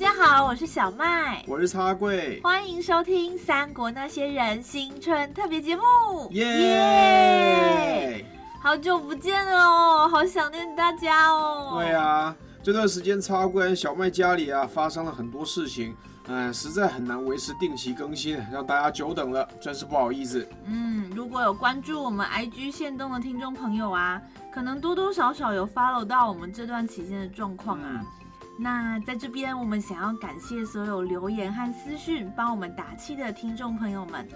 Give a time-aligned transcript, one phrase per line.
[0.00, 5.82] 家好，我是小麦，我是插柜，欢迎收听《三国那些人》新春特别节目，
[6.30, 8.24] 耶耶！
[8.62, 11.74] 好久不见了哦，好想念大家哦。
[11.74, 15.94] 对啊，这段时间插柜小麦家里啊发生了很多事情，
[16.28, 20.48] 嗯，实在很难维持定期更新，让大家久等了，真是不好意思。
[20.64, 24.18] 嗯，如果有关注我们 IG 线动的听众朋友啊，
[24.50, 28.00] 可能多多少少有 follow 到我们这段期间的状况啊。
[28.00, 28.06] 嗯
[28.62, 34.28] 那在这边，我们想要感谢所有留言和私讯帮我们打气的听众朋友们。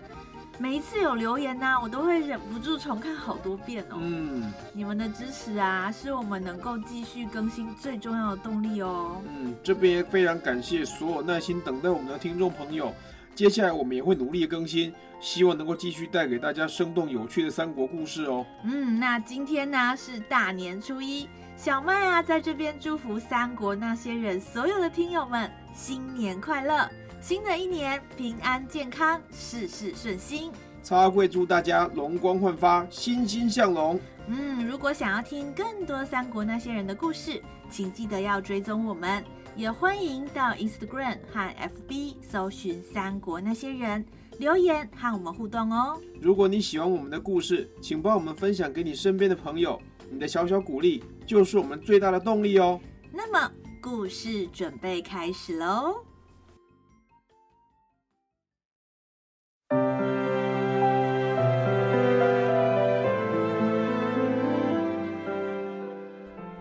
[0.58, 3.98] 每一次有留言呢、啊，我都会忍不住重看好多遍哦。
[4.00, 9.20] 嗯，你们的支持啊，是我们能够继续更新最重要的动力哦。
[9.28, 12.94] 嗯，这边也非常感谢所有耐心等待我们的听众朋友。
[13.34, 18.46] 接下来我们也会努力更新，希望能够继续带给大家生动有趣的三国故事哦。
[18.62, 21.28] 嗯，那今天呢是大年初一。
[21.56, 26.88] 小麦啊，在这边祝福三国那些人所有的听友们新年快乐，
[27.20, 30.52] 新的一年平安健康，事事顺心。
[30.82, 33.98] 插贵祝大家容光焕发，欣欣向荣。
[34.26, 39.24] 嗯，如果想要听更多三国那些人的故事，请记得要追踪我们，
[39.56, 41.54] 也欢迎到 Instagram 和
[41.88, 44.04] FB 搜寻三国那些人，
[44.38, 45.98] 留言和我们互动哦。
[46.20, 49.80] 如果你喜欢我们的故事，请帮我们分享给你身边的朋友。
[50.14, 52.80] 你的小小鼓励就是我们最大的动力哦。
[53.12, 53.50] 那么，
[53.82, 55.96] 故事准备开始喽。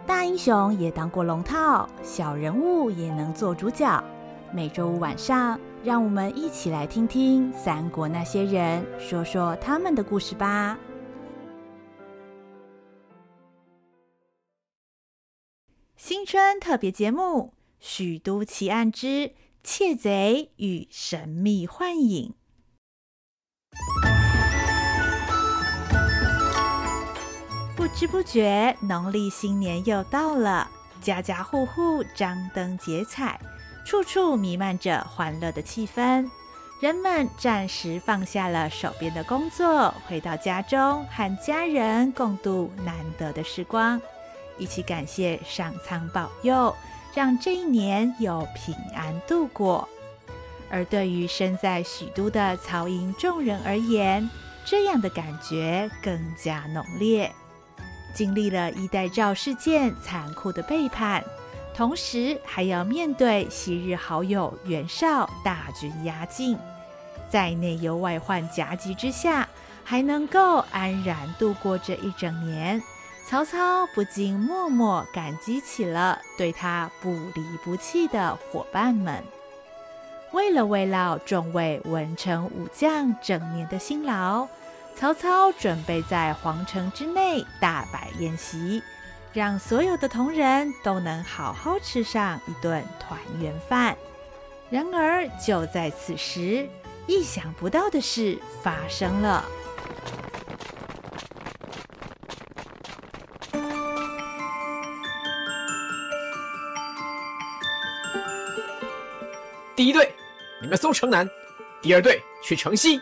[0.08, 4.04] 大英雄也当过龙套，小人物也能做主角。
[4.52, 10.76] 每周五晚上，让我们一起来听听三国那些人，说说他们的故事吧。
[16.06, 19.32] 新春特别节目《许都奇案之
[19.64, 22.34] 窃贼与神秘幻影》。
[27.78, 30.70] 不知不觉，农历新年又到了，
[31.02, 33.40] 家家户户张灯结彩，
[33.86, 36.30] 处处弥漫着欢乐的气氛。
[36.82, 44.02] 人们暂时放下了手边的工作，回到家中，和家人共度难得的时光。
[44.64, 46.74] 一起感谢上苍保佑，
[47.14, 49.88] 让这一年有平安度过。
[50.70, 54.30] 而对于身在许都的曹营众人而言，
[54.64, 57.30] 这样的感觉更加浓烈。
[58.16, 61.22] 经历了衣带诏事件残酷的背叛，
[61.76, 66.58] 同时还要面对昔日好友袁绍大军压境，
[67.30, 69.46] 在内忧外患夹击之下，
[69.84, 72.82] 还能够安然度过这一整年。
[73.26, 79.24] 曹操不禁默默感激起了对他不离不弃的伙伴们。
[80.34, 84.48] 为了慰劳众位文臣武将整年的辛劳，
[84.96, 88.84] 曹操准备在皇城之内大摆宴席，
[89.32, 93.96] 让所有的同仁都能好好吃上一顿团圆饭。
[94.70, 96.68] 然而，就在此时，
[97.08, 99.46] 意想不到的事发生了。
[109.84, 110.16] 第一队，
[110.62, 111.28] 你们搜城南；
[111.82, 113.02] 第二队去城西；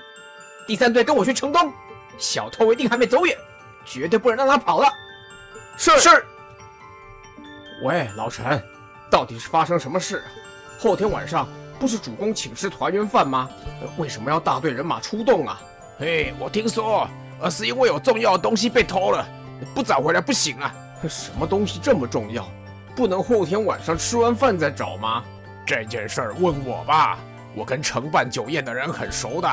[0.65, 1.71] 第三队跟我去城东。
[2.17, 3.37] 小偷一定还没走远，
[3.85, 4.91] 绝对不能让他跑了。
[5.77, 6.09] 是是。
[7.83, 8.59] 喂，老陈，
[9.11, 10.23] 到底是发生什么事？
[10.79, 11.47] 后天晚上
[11.79, 13.47] 不是主公请吃团圆饭吗？
[13.97, 15.61] 为什么要大队人马出动啊？
[15.99, 17.07] 嘿，我听说，
[17.39, 19.23] 而是因为有重要的东西被偷了，
[19.75, 20.73] 不找回来不行啊。
[21.07, 22.43] 什么东西这么重要？
[22.95, 25.23] 不能后天晚上吃完饭再找吗？
[25.71, 27.17] 这件事儿问我吧，
[27.55, 29.47] 我跟承办酒宴的人很熟的。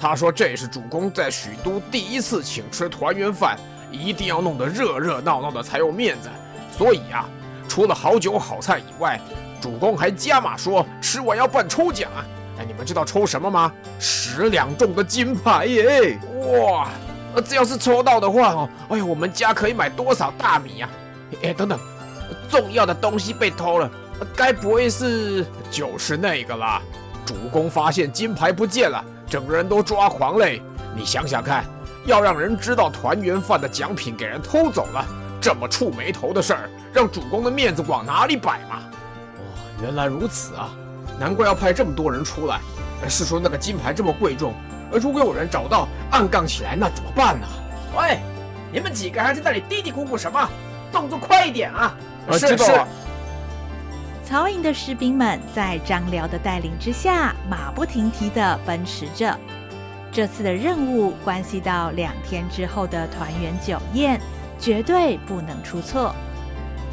[0.00, 3.54] 他说这是主公在许都第一次请吃团圆饭，
[3.92, 6.30] 一定要弄得热热闹闹的才有面子。
[6.72, 7.28] 所以、啊，
[7.68, 9.20] 除了好酒好菜以外，
[9.60, 12.10] 主公还加码说吃完要办抽奖。
[12.58, 13.70] 哎，你们知道抽什么吗？
[13.98, 16.18] 十两重的金牌耶！
[16.62, 16.88] 哇，
[17.46, 20.88] 这要是抽到的话哦，哎呀，我们家可以买多少大米呀？
[21.42, 21.78] 哎，等等，
[22.48, 23.90] 重要的东西被偷了，
[24.36, 26.82] 该不会是就是那个啦？
[27.24, 30.62] 主公发现金牌不见了，整个人都抓狂嘞！
[30.96, 31.64] 你想想看，
[32.06, 35.04] 要让人知道团圆饭的奖品给人偷走了，
[35.40, 38.80] 这么触眉头的事儿，让主公的面子往哪里摆嘛？
[39.36, 39.42] 哦，
[39.82, 40.70] 原来如此啊，
[41.20, 42.60] 难怪要派这么多人出来。
[43.08, 44.52] 是说那个金牌这么贵重，
[44.92, 47.46] 而如果有人找到暗杠起来，那怎么办呢？
[47.96, 48.18] 喂，
[48.72, 50.48] 你们几个还在那里嘀嘀咕咕什么？
[50.90, 51.94] 动作快一点啊！
[52.32, 52.56] 是是。
[52.56, 52.72] 是
[54.28, 59.34] 曹营的士兵们在张辽的带领之下，马不停蹄地奔驰着。
[60.12, 64.20] 这次的任务关系到两天之后的团圆酒宴，
[64.58, 66.14] 绝对不能出错。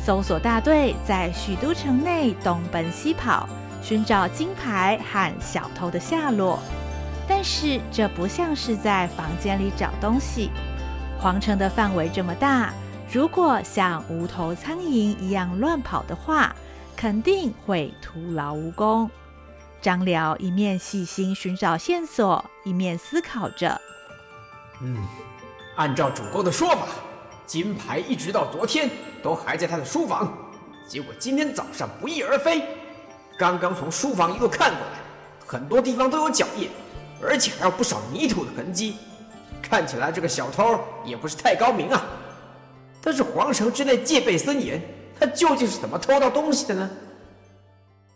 [0.02, 3.50] 搜索大队在许都城内东奔西跑，
[3.82, 6.58] 寻找金牌和小偷的下落。
[7.28, 10.52] 但是这不像是在房间里找东西。
[11.20, 12.72] 皇城的范围这么大，
[13.12, 16.56] 如果像无头苍蝇一样乱跑的话，
[16.96, 19.10] 肯定会徒劳无功。
[19.82, 23.80] 张辽一面细心寻找线索，一面思考着
[24.82, 24.98] ：“嗯，
[25.76, 26.88] 按照主公的说法，
[27.46, 28.90] 金牌一直到昨天
[29.22, 30.36] 都还在他的书房，
[30.88, 32.64] 结果今天早上不翼而飞。
[33.38, 35.00] 刚刚从书房一路看过来，
[35.46, 36.70] 很多地方都有脚印，
[37.22, 38.96] 而且还有不少泥土的痕迹。
[39.62, 42.04] 看起来这个小偷也不是太高明啊。
[43.02, 44.82] 但是皇城之内戒备森严。”
[45.20, 46.90] 他究竟是怎么偷到东西的呢？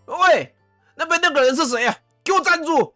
[0.05, 0.55] 喂，
[0.95, 1.95] 那边那个人是谁呀？
[2.23, 2.93] 给我站住！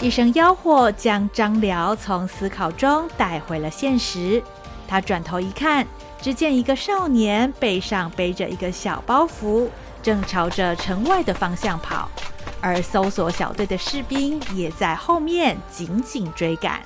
[0.00, 4.42] 一声吆喝将张辽从思考中带回了现实。
[4.86, 5.86] 他转头一看，
[6.22, 9.68] 只见一个少年背上背着一个小包袱，
[10.02, 12.08] 正朝着城外的方向跑，
[12.60, 16.80] 而搜索小队的士兵也在后面紧紧追赶。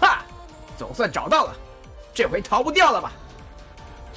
[0.00, 0.24] 哈，
[0.78, 1.54] 总算找到了，
[2.14, 3.12] 这回逃不掉了吧？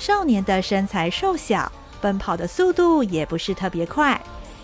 [0.01, 1.71] 少年的身材瘦小，
[2.01, 4.19] 奔跑的速度也不是特别快，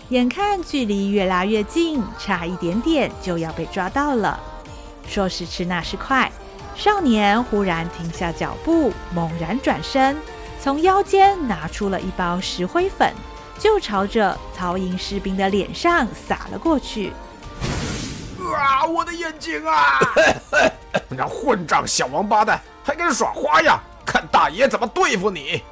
[0.08, 4.40] 眼看距离越拉越近，差一点点就要被抓到了。
[5.06, 6.28] 说时迟，那时快，
[6.74, 10.18] 少年忽然停下脚步，猛然转身，
[10.60, 13.14] 从腰间拿出了一包石灰粉，
[13.60, 17.12] 就朝着曹营士兵的脸上撒了过去。
[18.56, 18.84] 啊！
[18.84, 20.00] 我的眼睛啊！
[21.08, 23.80] 那混账小王八蛋，还敢耍花样！
[24.08, 25.62] 看大爷怎么对付你！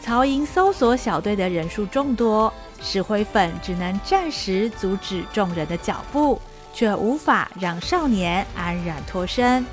[0.00, 2.50] 曹营搜索小队的人数众多，
[2.80, 6.40] 石灰粉只能暂时阻止众人的脚步，
[6.72, 9.64] 却无法让少年安然脱身。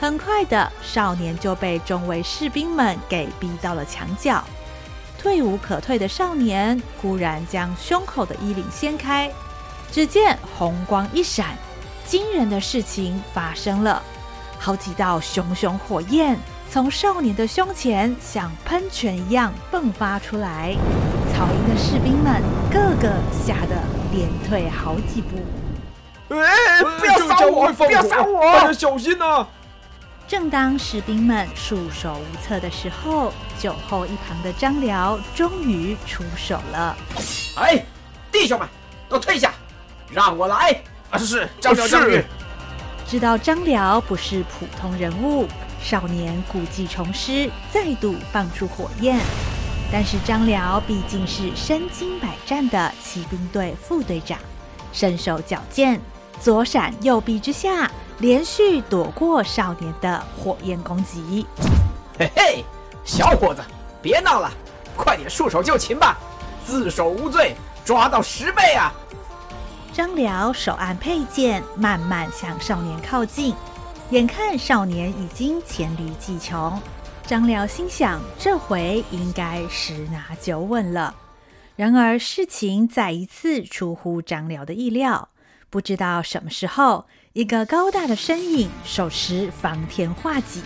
[0.00, 4.42] 很快的，少年就被众位士兵们给逼到了墙角。
[5.18, 9.30] 退无可退的少年忽然将胸口的衣领掀开，
[9.92, 11.56] 只见红光一闪，
[12.06, 14.02] 惊人的事情发生了，
[14.58, 16.38] 好几道熊熊火焰。
[16.72, 20.74] 从少年的胸前像喷泉一样迸发出来，
[21.30, 23.76] 曹营的士兵们个个吓得
[24.10, 25.36] 连退好几步。
[26.34, 27.70] 哎，不要杀我！
[27.74, 28.40] 不要杀我！
[28.54, 29.46] 大家小心呐！
[30.26, 36.96] 正当士兵们束手无策的时候，酒后一旁的张辽终于出手了。
[37.58, 37.84] 哎，
[38.32, 38.66] 弟兄们，
[39.10, 39.52] 都退下，
[40.10, 40.82] 让我来！
[41.10, 42.24] 啊，是是，张辽将军。
[43.06, 45.46] 知道张辽不是普通人物。
[45.82, 49.18] 少年故技重施，再度放出火焰。
[49.90, 54.38] 但是张辽毕竟是身经百战的骑兵队副队长，
[54.92, 56.00] 身手矫健，
[56.40, 61.46] 左闪右避之下，连续躲过少年的火焰攻击。
[62.18, 62.64] 嘿嘿，
[63.04, 63.60] 小伙子，
[64.00, 64.50] 别闹了，
[64.96, 66.16] 快点束手就擒吧！
[66.64, 68.92] 自首无罪，抓到十倍啊！
[69.92, 73.54] 张辽手按佩剑，慢慢向少年靠近。
[74.12, 76.78] 眼看少年已经黔驴技穷，
[77.26, 81.14] 张辽心想：这回应该十拿九稳了。
[81.76, 85.30] 然而事情再一次出乎张辽的意料，
[85.70, 90.62] 不知道什么时候，一个高大的身影手持方天画戟，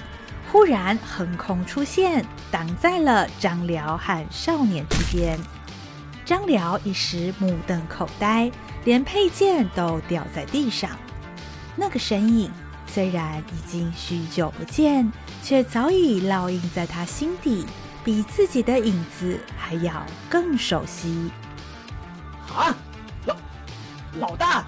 [0.50, 5.38] 忽然横空出现，挡在了张辽和少年之间。
[6.24, 8.50] 张辽一时目瞪口呆，
[8.84, 10.90] 连佩剑都掉在地上。
[11.76, 12.50] 那个身影。
[12.96, 15.12] 虽然已经许久不见，
[15.42, 17.66] 却早已烙印在他心底，
[18.02, 21.30] 比自己的影子还要更熟悉。
[22.56, 22.74] 啊，
[23.26, 23.36] 老
[24.18, 24.64] 老大！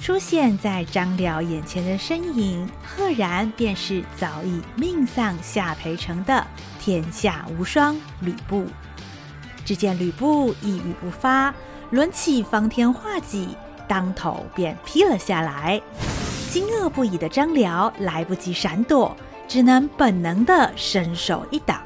[0.00, 6.44] 出现在张辽眼前的身影，赫然便是早已命丧夏培城的
[6.80, 8.66] 天下无双吕布。
[9.64, 11.54] 只见吕布一语不发，
[11.92, 15.80] 抡起方天画戟，当头便劈了下来。
[16.50, 21.82] 惊愕不已的张辽来不及闪躲，只能本能的伸手一挡。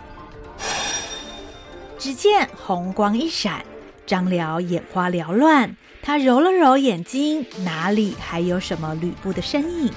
[1.98, 3.64] 只见红光一闪，
[4.06, 9.92] 张辽眼花缭乱，他揉了揉眼睛，哪里还有什么吕布的身影？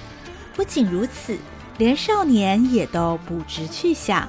[0.55, 1.37] 不仅如此，
[1.77, 4.27] 连少年也都不知去向。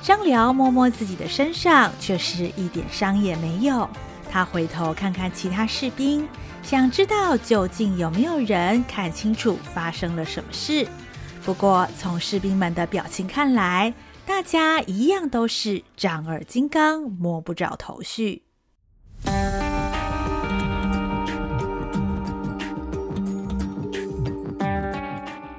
[0.00, 3.88] 张辽摸摸自己的身上，却是一点伤也没有。
[4.30, 6.26] 他回头看看其他士兵，
[6.62, 10.86] 想知道究竟有没有人看清楚发生了什么事。
[11.44, 13.92] 不过，从士兵们的表情看来，
[14.24, 18.44] 大家一样都是丈二金刚，摸不着头绪。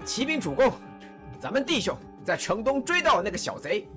[0.05, 0.71] 启禀主公，
[1.39, 3.87] 咱们弟兄在城东追到了那个小贼，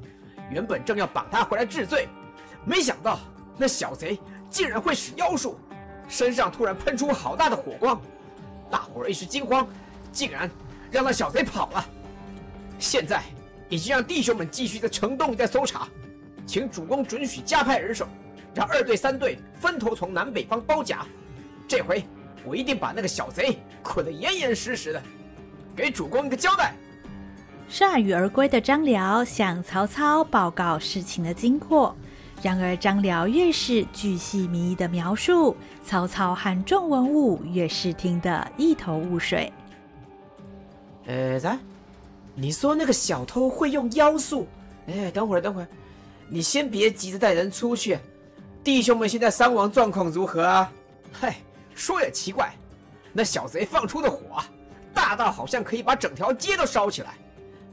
[0.51, 2.09] 原本正要绑他回来治罪，
[2.65, 3.19] 没想到
[3.57, 4.19] 那小贼
[4.51, 5.59] 竟然会使妖术，
[6.09, 8.01] 身上突然喷出好大的火光，
[8.71, 9.67] 大伙儿一时惊慌，
[10.13, 10.51] 竟然
[10.91, 11.85] 让那小贼跑了。
[12.79, 13.23] 现在
[13.69, 15.89] 已经让弟兄们继续在城东一带搜查，
[16.47, 18.07] 请主公准许加派人手，
[18.55, 21.05] 让二队、三队分头从南北方包夹。
[21.67, 22.05] 这回
[22.45, 25.03] 我一定把那个小贼捆得严严实实的。
[25.75, 26.75] 给主公一个交代。
[27.69, 31.97] 铩羽而归的张辽向曹操报告事情的经过，
[32.43, 39.53] 然而张辽越是巨细靡遗的描述，曹操和众文武越是听得一头雾水。
[41.07, 41.59] 呃，咱，
[42.35, 44.47] 你说那个小偷会用妖术？
[44.87, 45.69] 哎，等会儿，等会儿，
[46.29, 47.99] 你先别急着带人出去。
[48.63, 50.73] 弟兄们现在伤亡状况如何啊？
[51.13, 51.37] 嗨，
[51.75, 52.55] 说也奇怪，
[53.13, 54.43] 那小贼放出的火。
[54.93, 57.15] 大到好像可以把整条街都烧起来，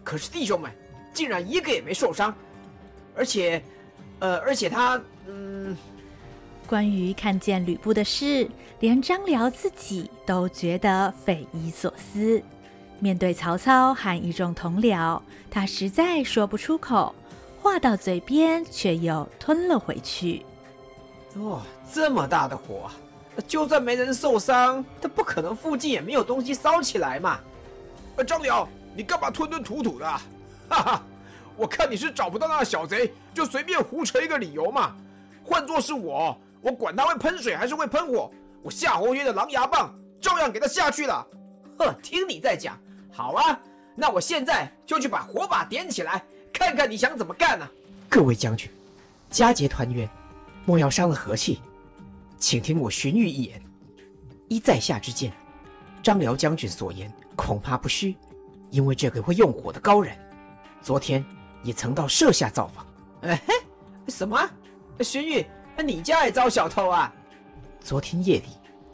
[0.04, 0.72] 可是弟兄们
[1.14, 2.36] 竟然一个也没受伤，
[3.16, 3.64] 而且，
[4.24, 5.76] 呃，而且他，嗯，
[6.66, 8.50] 关于看见吕布的事，
[8.80, 12.42] 连张辽自己都觉得匪夷所思。
[13.00, 17.14] 面对曹操和一众同僚，他实在说不出口，
[17.62, 20.46] 话到嘴边却又吞了回去。
[21.36, 21.62] 哦，
[21.92, 22.90] 这么大的火！
[23.46, 27.42] 就算没人受伤，他不可能附近也没有东西烧起来嘛。
[28.16, 28.66] 呃，张辽，
[28.96, 30.06] 你干嘛吞吞吐吐的？
[30.70, 31.04] 哈哈，
[31.56, 34.96] 我看你是找不到那个小贼，就随便胡扯一个理由嘛。
[35.44, 38.32] 换作是我，我管他会喷水还是会喷火，
[38.62, 41.28] 我夏侯渊的狼牙棒照样给他下去了。
[41.78, 42.80] 呵，听你在讲，
[43.12, 43.60] 好啊，
[43.96, 47.68] 那我现在就去把火把点起来，看看你想怎么干呢？
[48.10, 48.70] 各位将军，
[49.30, 50.10] 佳节团圆，
[50.66, 51.62] 莫要伤了和气。
[52.38, 53.62] 请听我荀彧一言，
[54.50, 55.34] 依在下之见，
[56.02, 58.16] 张辽将军所言恐怕不虚，
[58.70, 60.16] 因为这个会用火的高人，
[60.82, 61.26] 昨天
[61.64, 62.86] 也曾到舍下造访。
[63.22, 63.54] 哎嘿，
[64.10, 64.38] 什么？
[65.00, 65.46] 荀彧，
[65.84, 67.12] 你家也遭小偷啊？
[67.80, 68.50] 昨天夜里，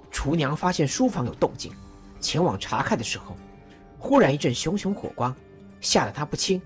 [0.09, 1.73] 厨娘发现书房有动静，
[2.21, 3.35] 前往查看的时候，
[3.97, 5.35] 忽然一阵熊熊火光，
[5.81, 6.61] 吓得她不轻，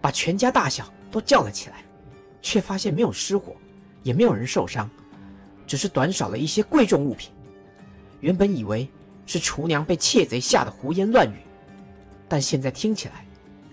[0.00, 1.84] 把全家大小都叫了起来，
[2.42, 3.54] 却发现没有失火，
[4.02, 4.90] 也没有人受伤。
[5.66, 7.30] 只是短少了一些贵重物品，
[8.20, 8.86] 原本以为
[9.24, 11.36] 是厨娘被窃贼吓得胡言乱语，
[12.28, 13.26] 但现在听起来，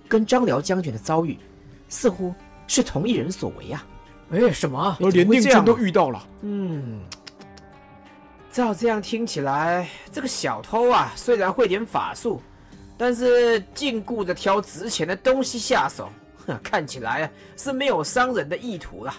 [0.08, 1.38] 跟张辽将军的遭遇
[1.92, 2.34] 似乎
[2.66, 3.86] 是同一人所为啊！
[4.32, 4.98] 哎，什么？
[5.12, 6.26] 连令箭都遇到了。
[6.42, 7.02] 嗯，
[8.50, 12.42] 照这样听起来，这个小偷啊，虽然会点法术，
[12.98, 16.10] 但是尽顾着挑值钱的东西下手，
[16.48, 19.14] 哼， 看起来是没有伤人的意图了。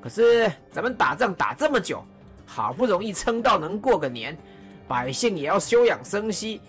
[0.00, 2.02] 可是咱们打仗打这么久，
[2.46, 4.38] 好不容易撑到能过个年，
[4.86, 6.60] 百姓也要休养生息，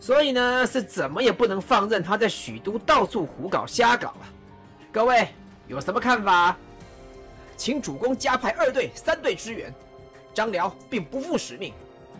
[0.00, 4.26] 所以呢，是怎么也不能放任他在许都到处胡搞瞎搞啊！
[4.96, 5.28] 各位
[5.68, 6.56] 有什么看法？
[7.54, 9.70] 请主公加派二队、三队支援。
[10.32, 11.74] 张辽并不负使命，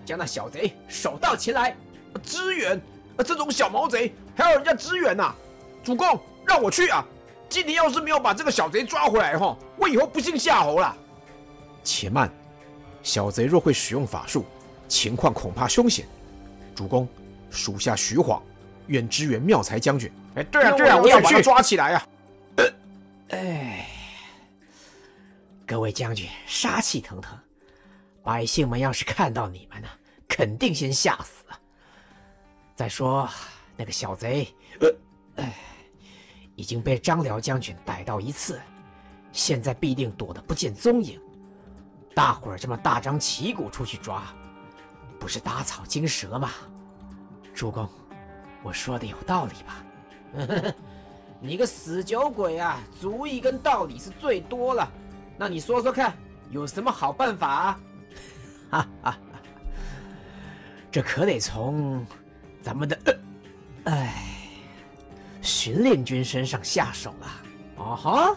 [0.04, 1.74] 将那小贼手到擒来。
[2.22, 2.78] 支援？
[3.24, 5.36] 这种小毛贼还要人家支援呐、啊？
[5.82, 7.02] 主公让我去啊！
[7.48, 10.94] 今天要是没有把这个小贼抓回来，哈，我以后不姓夏侯了。
[11.82, 12.30] 且慢，
[13.02, 14.44] 小贼若会使用法术，
[14.86, 16.04] 情况恐怕凶险。
[16.74, 17.08] 主公，
[17.48, 18.42] 属下徐晃
[18.88, 20.12] 愿支援妙才将军。
[20.34, 22.06] 哎，对啊，对啊，我要把他抓起来啊！
[23.30, 23.88] 哎，
[25.66, 27.38] 各位将军杀气腾腾，
[28.22, 29.88] 百姓们要是看到你们呢，
[30.28, 31.44] 肯定先吓死。
[32.74, 33.28] 再说
[33.76, 35.52] 那个小贼，呃，哎。
[36.58, 38.58] 已经被张辽将军逮到一次，
[39.30, 41.20] 现在必定躲得不见踪影。
[42.14, 44.22] 大伙儿这么大张旗鼓出去抓，
[45.20, 46.52] 不是打草惊蛇吗？
[47.54, 47.86] 主公，
[48.62, 49.84] 我说的有道理吧？
[51.40, 54.90] 你个死酒鬼啊，主意跟道理是最多了。
[55.36, 56.16] 那你说说看，
[56.50, 57.80] 有什么好办法啊？
[58.70, 59.18] 哈哈，
[60.90, 62.04] 这可得从
[62.62, 63.20] 咱们的，
[63.84, 64.14] 哎，
[65.42, 67.26] 巡练军身上下手了。
[67.78, 68.36] 啊哈！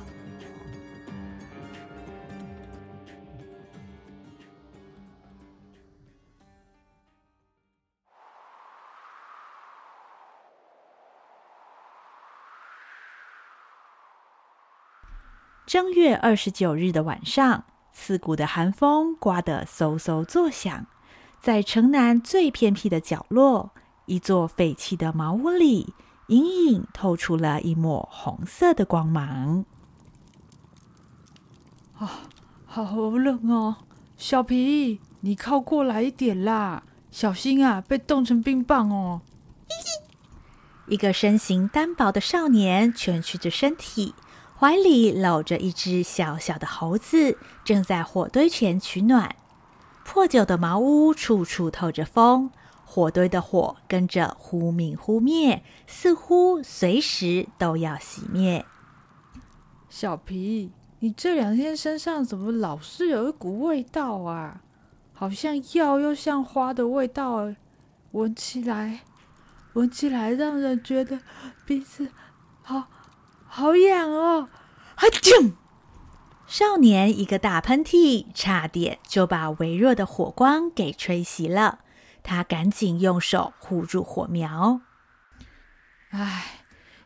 [15.70, 20.88] 正月二十九日的晚上，刺骨的寒风刮得嗖嗖作响，
[21.40, 23.70] 在城南最偏僻的角落，
[24.08, 25.94] 一座废弃的茅屋里，
[26.30, 29.64] 隐隐透出了一抹红色的光芒。
[32.00, 32.22] 啊，
[32.66, 33.76] 好冷哦！
[34.18, 39.22] 小皮，你靠过来一点啦，小心啊，被冻成冰棒哦！
[40.88, 44.16] 一个身形单薄的少年蜷曲着身体。
[44.60, 49.34] 怀里搂着一只小小的猴子，正在火堆前取暖。
[50.04, 52.52] 破旧的茅屋处处透着风，
[52.84, 58.66] 火堆的火跟着忽明忽灭，似乎随时都要熄灭。
[59.88, 64.60] 小皮，你这两天身上怎么老是有一股味道啊？
[65.14, 67.54] 好像药又像花的味道，
[68.12, 69.06] 闻起来，
[69.72, 71.22] 闻起来让人觉得
[71.66, 72.12] 鼻子
[72.62, 72.88] 好。
[73.60, 74.48] 好痒哦！
[74.96, 75.52] 啊啾！
[76.48, 81.80] 少年一个大喷嚏，差点就把微弱的火光给吹熄了。
[82.24, 84.80] 他赶紧用手护住火苗。
[86.12, 86.62] 唉，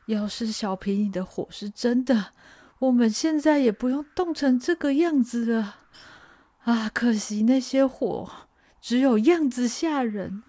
[0.06, 2.34] 要是小皮你的火是真的，
[2.78, 5.78] 我们现在也不用冻成这个样子了。
[6.66, 8.30] 啊，可惜那些火
[8.80, 10.44] 只有样子吓人，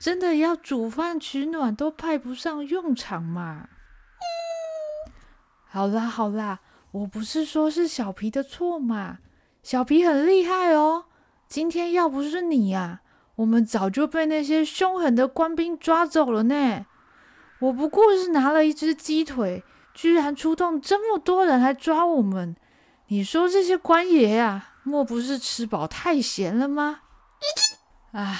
[0.00, 3.68] 真的要煮饭取暖都派不上用场嘛。
[5.72, 6.58] 好啦好啦，
[6.90, 9.18] 我不是说是小皮的错嘛，
[9.62, 11.04] 小皮很厉害哦。
[11.46, 13.02] 今天要不是你呀，
[13.36, 16.86] 我们早就被那些凶狠的官兵抓走了呢。
[17.60, 19.62] 我不过是拿了一只鸡腿，
[19.94, 22.56] 居然出动这么多人来抓我们。
[23.06, 27.02] 你说这些官爷呀，莫不是吃饱太闲了吗？
[28.10, 28.36] 唉，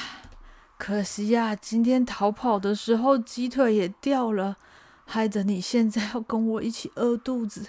[0.76, 4.56] 可惜呀，今天逃跑的时候鸡腿也掉了。
[5.10, 7.66] 害得你现在要跟我一起饿肚子，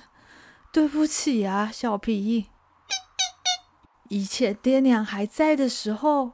[0.72, 2.46] 对不起啊，小皮。
[4.10, 6.34] 以前爹娘还在的时候，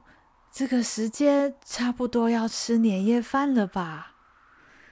[0.51, 4.15] 这个时间差不多要吃年夜饭了吧？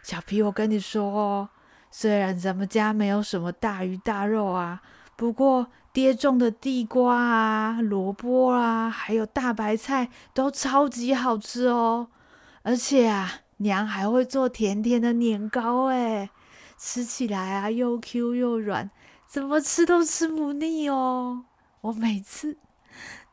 [0.01, 1.49] 小皮，我跟你说哦，
[1.91, 4.81] 虽然咱们家没有什么大鱼大肉啊，
[5.17, 12.07] 不过爹种的地瓜啊、萝卜啊，还有大白菜都超级好吃哦，
[12.63, 13.41] 而且啊。
[13.57, 16.29] 娘还会做甜甜的年糕，哎，
[16.77, 18.89] 吃起来啊又 Q 又软，
[19.27, 21.45] 怎么吃都吃不腻哦。
[21.81, 22.57] 我每次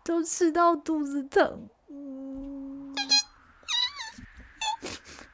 [0.05, 1.69] 都吃到肚子疼。
[1.89, 2.95] 嗯，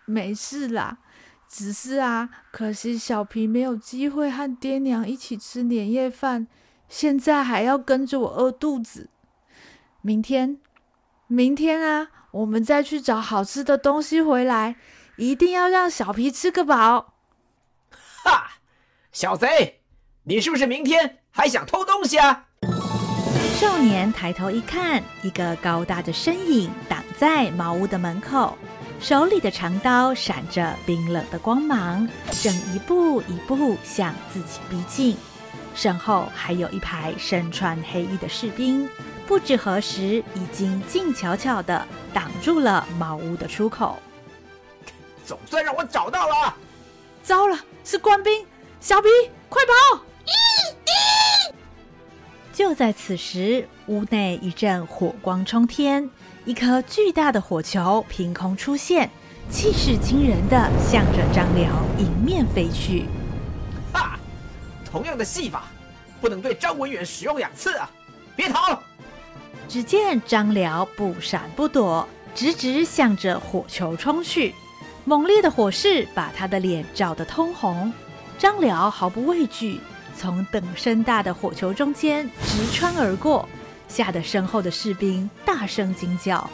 [0.07, 0.98] 没事啦，
[1.48, 6.46] 只是啊，可惜小皮没有机会和爹娘一起吃年夜饭，
[6.88, 9.11] 现在还要跟着我饿肚子。
[10.01, 10.59] 明天，
[11.27, 12.11] 明天啊。
[12.31, 14.77] 我们再去找好吃的东西回来，
[15.17, 17.14] 一定要让小皮吃个饱。
[18.23, 18.59] 哈，
[19.12, 19.81] 小贼，
[20.25, 22.45] 你是不是明天还想偷东西啊？
[23.59, 28.57] 少年抬头一看，一个高大的身影挡在茅屋的门口，
[29.01, 32.07] 手里的长刀闪着冰冷的光芒，
[32.43, 35.17] 正一步一步向自己逼近。
[35.75, 38.88] 身后还有一排身穿黑衣的士兵。
[39.29, 43.99] 不知何时，已经静悄悄地挡住了茅屋的出口。
[45.23, 46.57] 总算让我找到了！
[47.23, 48.47] 糟了，是官兵！
[48.81, 49.09] 小皮，
[49.51, 50.03] 快跑！
[52.55, 56.11] 就在此时，屋内一阵火光冲天，
[56.47, 59.11] 一颗巨大的火球凭空出现，
[59.51, 63.05] 气势惊人的向着张辽迎面飞去。
[63.93, 64.19] 哈！
[64.91, 65.64] 同样的戏法，
[66.19, 67.91] 不能对张文远使用两次啊！
[68.35, 68.83] 别逃！
[69.68, 74.54] 只见张辽不闪不躲，直直向着火球冲去。
[75.04, 77.92] 猛烈的火势把他的脸照得通红。
[78.38, 79.78] 张辽毫不畏惧，
[80.16, 83.46] 从等身大的火球中间直穿而过，
[83.88, 86.48] 吓得身后的士兵大声惊叫：“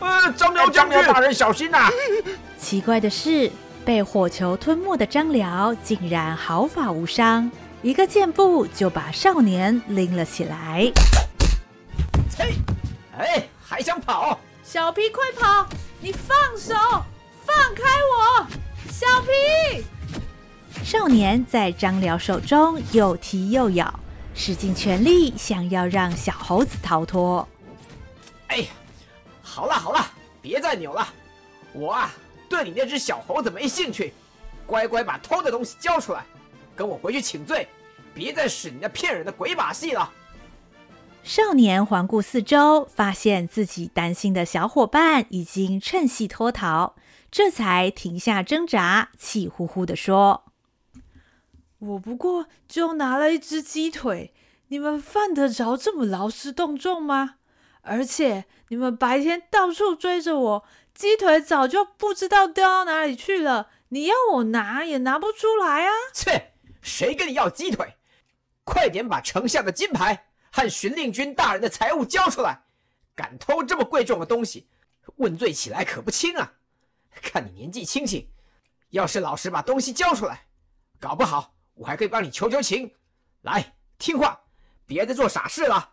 [0.00, 1.90] 呃，张辽将军大人小心呐、啊！”
[2.58, 3.50] 奇怪的是，
[3.84, 7.50] 被火球吞没的张辽竟然毫发无伤，
[7.82, 10.90] 一个箭步就把少年拎了起来。
[12.38, 12.54] 嘿，
[13.16, 14.38] 哎，还想跑？
[14.62, 15.68] 小皮，快跑！
[16.00, 16.72] 你放手，
[17.44, 17.82] 放开
[18.14, 18.46] 我！
[18.88, 19.84] 小皮！
[20.84, 23.92] 少年在张辽手中又踢又咬，
[24.34, 27.46] 使尽全力想要让小猴子逃脱。
[28.46, 28.68] 哎呀，
[29.42, 30.06] 好了好了，
[30.40, 31.08] 别再扭了，
[31.72, 32.14] 我啊
[32.48, 34.14] 对你那只小猴子没兴趣，
[34.64, 36.24] 乖乖把偷的东西交出来，
[36.76, 37.66] 跟我回去请罪，
[38.14, 40.08] 别再使你那骗人的鬼把戏了。
[41.22, 46.96] 少年环顾四周，发现自己担心的小伙伴已经趁隙脱逃，
[47.30, 50.44] 这才停下挣扎，气呼呼地说
[51.78, 54.32] ：“我不过就拿了一只鸡腿，
[54.68, 57.34] 你们犯得着这么劳师动众吗？
[57.82, 63.68] 而且你们白天到处追着我，鸡腿早就不知道掉到哪里去了。
[63.90, 67.96] 你要我拿也拿不出来啊！”切，谁跟你要鸡腿？
[68.64, 70.27] 快点把丞相的金牌！
[70.58, 72.62] 和巡令军大人的财物交出来！
[73.14, 74.66] 敢偷这么贵重的东西，
[75.14, 76.54] 问罪起来可不轻啊！
[77.22, 78.28] 看你年纪轻轻，
[78.90, 80.48] 要是老实把东西交出来，
[80.98, 82.92] 搞不好我还可以帮你求求情。
[83.42, 84.40] 来，听话，
[84.84, 85.90] 别再做傻事了。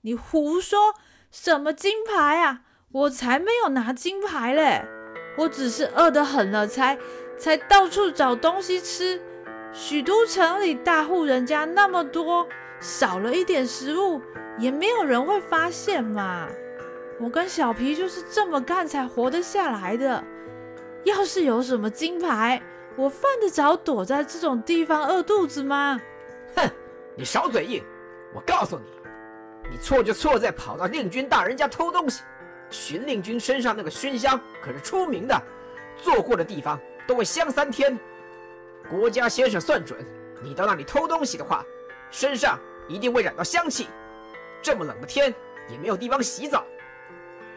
[0.00, 0.94] 你胡说
[1.30, 2.62] 什么金牌啊？
[2.90, 4.86] 我才没有拿金牌嘞！
[5.36, 6.98] 我只是饿得很了，才
[7.38, 9.22] 才到处找东西吃。
[9.74, 12.48] 许都城里大户人家那么多。
[12.80, 14.20] 少了一点食物，
[14.58, 16.48] 也没有人会发现嘛。
[17.20, 20.22] 我跟小皮就是这么干才活得下来的。
[21.04, 22.62] 要是有什么金牌，
[22.96, 26.00] 我犯得着躲在这种地方饿肚子吗？
[26.54, 26.70] 哼，
[27.16, 27.82] 你少嘴硬！
[28.34, 28.84] 我告诉你，
[29.70, 32.22] 你错就错在跑到令君大人家偷东西。
[32.70, 35.42] 巡令君身上那个熏香可是出名的，
[35.96, 37.98] 坐过的地方都会香三天。
[38.90, 39.98] 国家先生算准，
[40.42, 41.64] 你到那里偷东西的话，
[42.10, 43.86] 身上一定会染到香气，
[44.62, 45.32] 这么冷的天
[45.70, 46.64] 也没有地方洗澡，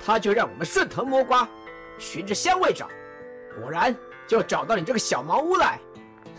[0.05, 1.47] 他就让我们顺藤摸瓜，
[1.97, 2.87] 循着香味找，
[3.59, 3.95] 果然
[4.27, 5.79] 就找到你这个小茅屋来。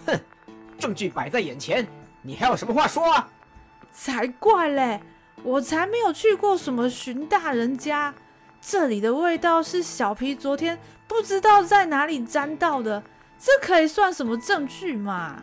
[0.07, 0.21] 哼，
[0.79, 1.87] 证据摆在眼前，
[2.21, 3.29] 你还有什么话说啊？
[3.91, 5.01] 才怪嘞！
[5.43, 8.15] 我才没有去过什么寻大人家，
[8.61, 10.79] 这里的味道是小皮昨天
[11.09, 13.03] 不知道在哪里沾到的，
[13.39, 15.43] 这可以算什么证据嘛？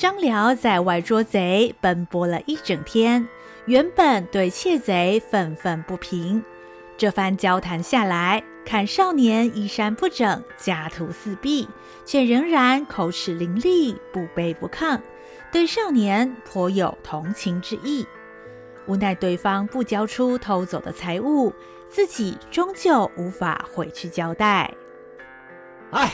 [0.00, 3.28] 张辽在外捉贼，奔波了一整天，
[3.66, 6.42] 原本对窃贼愤愤不平。
[6.96, 11.68] 这番交谈下来，看少年衣衫不整，家徒四壁，
[12.06, 14.98] 却仍然口齿伶俐，不卑不亢，
[15.52, 18.06] 对少年颇有同情之意。
[18.86, 21.52] 无奈对方不交出偷走的财物，
[21.90, 24.72] 自己终究无法回去交代。
[25.90, 26.10] 哎，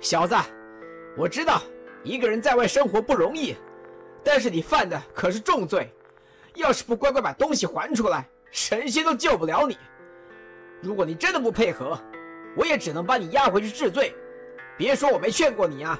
[0.00, 0.36] 小子，
[1.16, 1.62] 我知道。
[2.06, 3.56] 一个人在外生活不容易，
[4.22, 5.92] 但是你犯的可是重罪，
[6.54, 9.76] 要是不乖乖把东西还出来，神仙都救不了你。
[10.80, 11.98] 如果你真的不配合，
[12.56, 14.14] 我也只能把你押回去治罪。
[14.78, 15.98] 别说我没劝过你啊！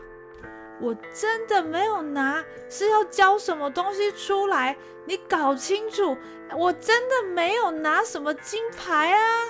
[0.80, 4.76] 我真的没有拿，是要交什么东西出来？
[5.06, 6.16] 你搞清楚，
[6.56, 9.44] 我真的没有拿什么金牌啊！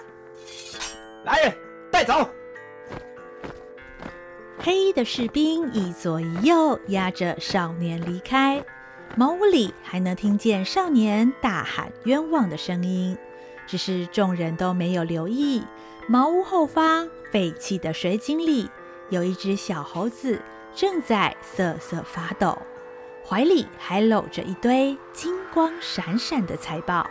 [1.25, 1.55] 来人，
[1.91, 2.31] 带走。
[4.59, 8.65] 黑衣的士兵一左一右压着少年离开，
[9.15, 13.17] 茅屋里还能听见少年大喊冤枉的声音。
[13.67, 15.63] 只是众人都没有留意，
[16.09, 18.71] 茅屋后方废弃的水井里
[19.11, 20.41] 有一只小猴子
[20.75, 22.57] 正在瑟瑟发抖，
[23.25, 27.09] 怀里还搂着一堆金光闪闪的财宝。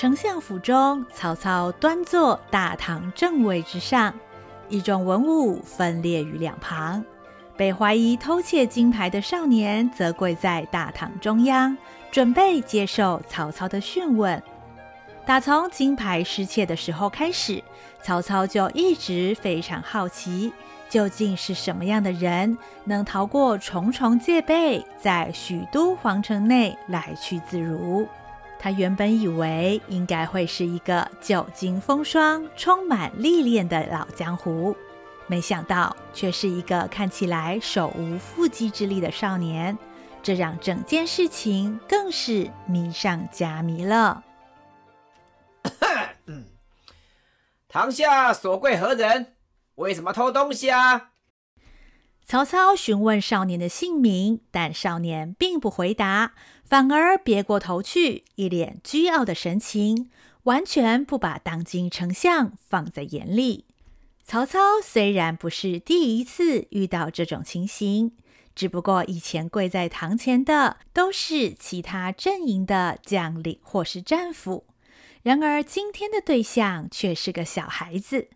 [0.00, 4.14] 丞相府中，曹操端坐大堂正位之上，
[4.70, 7.04] 一众文武分列于两旁。
[7.54, 11.76] 被怀疑偷窃金牌的少年则跪在大堂中央，
[12.10, 14.42] 准备接受曹操的讯问。
[15.26, 17.62] 打从金牌失窃的时候开始，
[18.02, 20.50] 曹操就一直非常好奇，
[20.88, 28.08] 究竟是什么样的人能逃过重重戒备，在许都皇城内来去自如。
[28.62, 34.76] 他原本以为应该会是一个久经风霜、充满历练的老江湖，
[35.26, 39.78] 没想到却是一个看起来手无缚鸡之力的少年，
[40.22, 44.22] 这让整件事情更是迷上加迷了。
[47.66, 49.36] 堂下所贵何人？
[49.76, 51.12] 为什么偷东西啊？
[52.26, 56.34] 曹操询问少年的姓名，但少年并不回答。
[56.70, 60.08] 反而别过头去，一脸倨傲的神情，
[60.44, 63.64] 完全不把当今丞相放在眼里。
[64.22, 68.12] 曹操虽然不是第一次遇到这种情形，
[68.54, 74.64] 只不过以前跪在堂前的都是其他阵营的将领或是战俘，
[75.24, 78.28] 然而今天的对象却是个小孩子，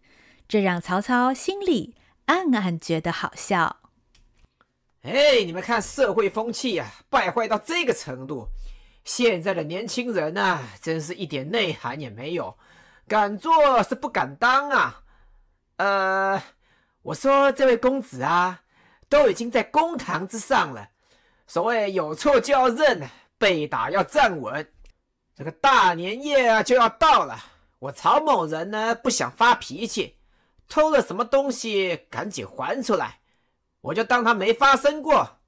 [0.48, 1.94] 这让曹操心里
[2.24, 3.83] 暗暗觉得好笑。
[5.04, 8.48] 哎，你们看社会风气啊，败坏到这个程度，
[9.04, 12.56] 现在的年轻人呐、真是一点内涵也没有，
[13.06, 15.02] 敢做是不敢当啊。
[15.76, 16.42] 呃，
[17.02, 18.62] 我说这位公子啊，
[19.10, 20.88] 都已经在公堂之上了，
[21.46, 24.66] 所谓有错就要认，被打要站稳。
[25.36, 27.38] 这个大年夜啊就要到了，
[27.78, 30.16] 我曹某人呢不想发脾气，
[30.66, 33.18] 偷了什么东西赶紧还出来。
[33.84, 35.40] 我就当他没发生过，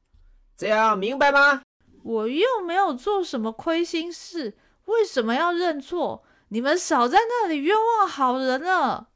[0.58, 1.62] 这样明白吗？
[2.02, 6.22] 我又没有做什么亏心事，为什么要认错？
[6.48, 9.08] 你们少在那里冤枉好人了。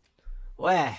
[0.57, 0.95] 喂，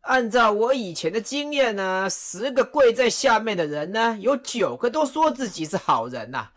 [0.00, 6.52] 按照我以前的经验呢，十个跪在下面的人呢，有九个都说自己是好人呐、啊，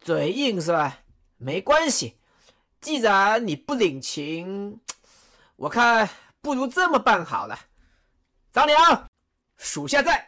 [0.00, 1.00] 嘴硬是吧？
[1.36, 2.16] 没关系，
[2.80, 4.80] 既然你不领情，
[5.56, 6.08] 我看
[6.40, 7.58] 不如这么办好了，
[8.52, 9.04] 张良。
[9.60, 10.27] 属下在，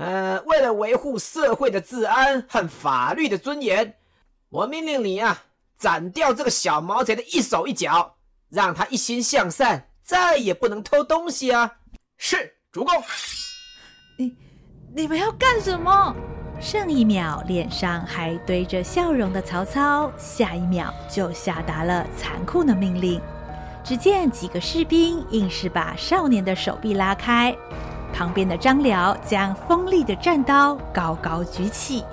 [0.00, 3.96] 呃，为了维护社会的治安和法律的尊严，
[4.48, 5.42] 我命令你啊，
[5.76, 8.14] 斩掉这个小毛贼的一手一脚，
[8.48, 11.70] 让他一心向善，再也不能偷东西啊！
[12.16, 12.94] 是，主公。
[14.16, 14.34] 你
[14.96, 16.16] 你们要干什么？
[16.58, 23.20] 上一秒脸上还堆着笑容的曹操，下一秒就下达了残酷的命令。
[23.84, 27.54] 只见几个士兵硬是把少年的手臂拉开。
[28.12, 32.04] 旁边的张辽将锋利的战刀高高举起，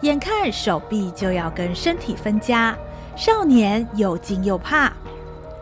[0.00, 2.76] 眼看手臂就要跟身体分家，
[3.16, 4.92] 少年又惊又怕。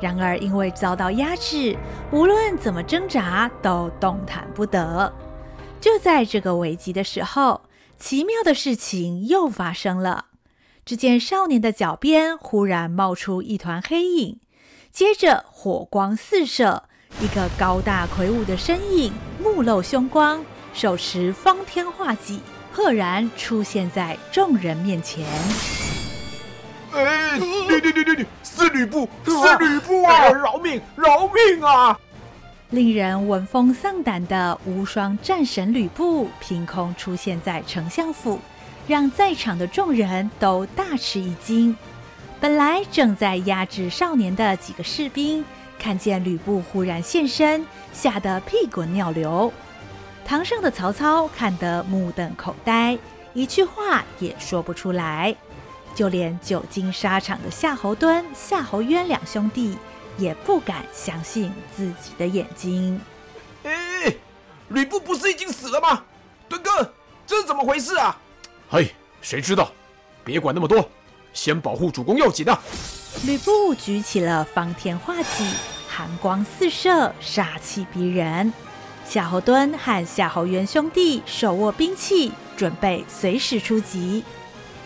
[0.00, 1.76] 然而因为遭到压制，
[2.10, 5.12] 无论怎么挣扎都动弹不得。
[5.80, 7.62] 就在这个危急的时候，
[7.98, 10.26] 奇妙的事情又发生了。
[10.84, 14.40] 只见少年的脚边忽然冒出一团黑影，
[14.90, 16.84] 接着火光四射。
[17.20, 20.44] 一个高大魁梧的身影，目露凶光，
[20.74, 22.40] 手持方天画戟，
[22.72, 25.24] 赫然出现在众人面前。
[26.92, 30.28] 哎，你你你你你，是吕布，是吕布啊！
[30.30, 31.98] 饶命，饶命啊！
[32.70, 38.40] 令人闻风丧胆的无双战神吕布，凭空出现在丞相府，
[38.88, 41.76] 让在场的众人都大吃一惊。
[42.40, 45.44] 本来正在压制少年的几个士兵。
[45.82, 49.52] 看见吕布忽然现身，吓得屁滚尿流。
[50.24, 52.96] 堂上的曹操看得目瞪口呆，
[53.34, 55.34] 一句话也说不出来。
[55.92, 59.76] 就连久经沙场的夏侯惇、夏侯渊两兄弟
[60.16, 63.00] 也不敢相信自己的眼睛。
[63.64, 64.14] 哎，
[64.68, 66.04] 吕布不是已经死了吗？
[66.48, 66.94] 敦哥，
[67.26, 68.16] 这是怎么回事啊？
[68.70, 69.72] 嘿，谁知道？
[70.22, 70.88] 别管那么多，
[71.32, 72.62] 先保护主公要紧啊！
[73.26, 75.44] 吕布举起了方天画戟。
[75.88, 78.52] 寒光四射，杀气逼人。
[79.04, 84.24] 夏侯惇和夏侯渊兄弟手握兵器，准备随时出击。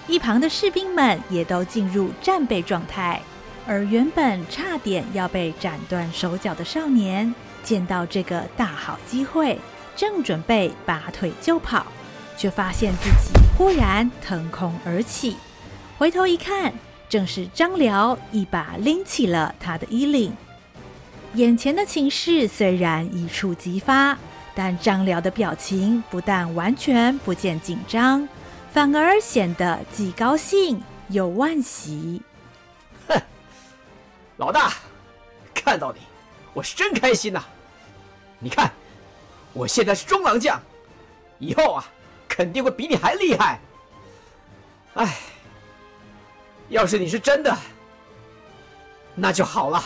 [0.09, 3.23] 一旁的士兵们也都进入战备状态。
[3.69, 9.59] 而原本差点要被斩断手脚的少年，见到这个大好机会，
[9.95, 11.87] 正准备拔腿就跑，
[12.37, 15.37] 却发现自己忽然腾空而起。
[15.99, 16.73] 回头一看，
[17.09, 20.35] 正是张辽一把拎起了他的衣领。
[21.35, 24.17] 眼前的情势虽然一触即发，
[24.55, 28.27] 但张辽的表情不但完全不见紧张，
[28.73, 32.23] 反而显得既高兴又惋惜。
[33.07, 33.21] 哼，
[34.39, 34.73] 老大，
[35.55, 36.01] 看到你，
[36.55, 37.43] 我是真开心呐！
[38.39, 38.73] 你看，
[39.53, 40.61] 我现在是中郎将，
[41.39, 41.85] 以后啊，
[42.29, 43.61] 肯定会比你还厉害。
[44.95, 45.17] 哎，
[46.69, 47.57] 要是你是真的，
[49.15, 49.83] 那就好了。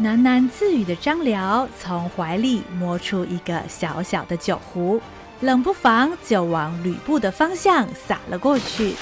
[0.00, 5.00] 喃喃自语的张辽从怀里摸出一个小小的酒壶，
[5.40, 8.94] 冷不防就往吕布的方向洒了过去。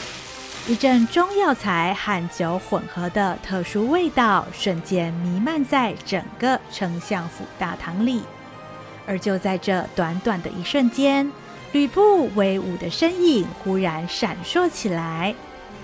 [0.66, 8.22] 一阵中药材和酒混合的特殊味道瞬间弥漫在整个丞相府大堂里。
[9.06, 11.30] 而就在这短短的一瞬间，
[11.72, 15.34] 吕布威武的身影忽然闪烁起来，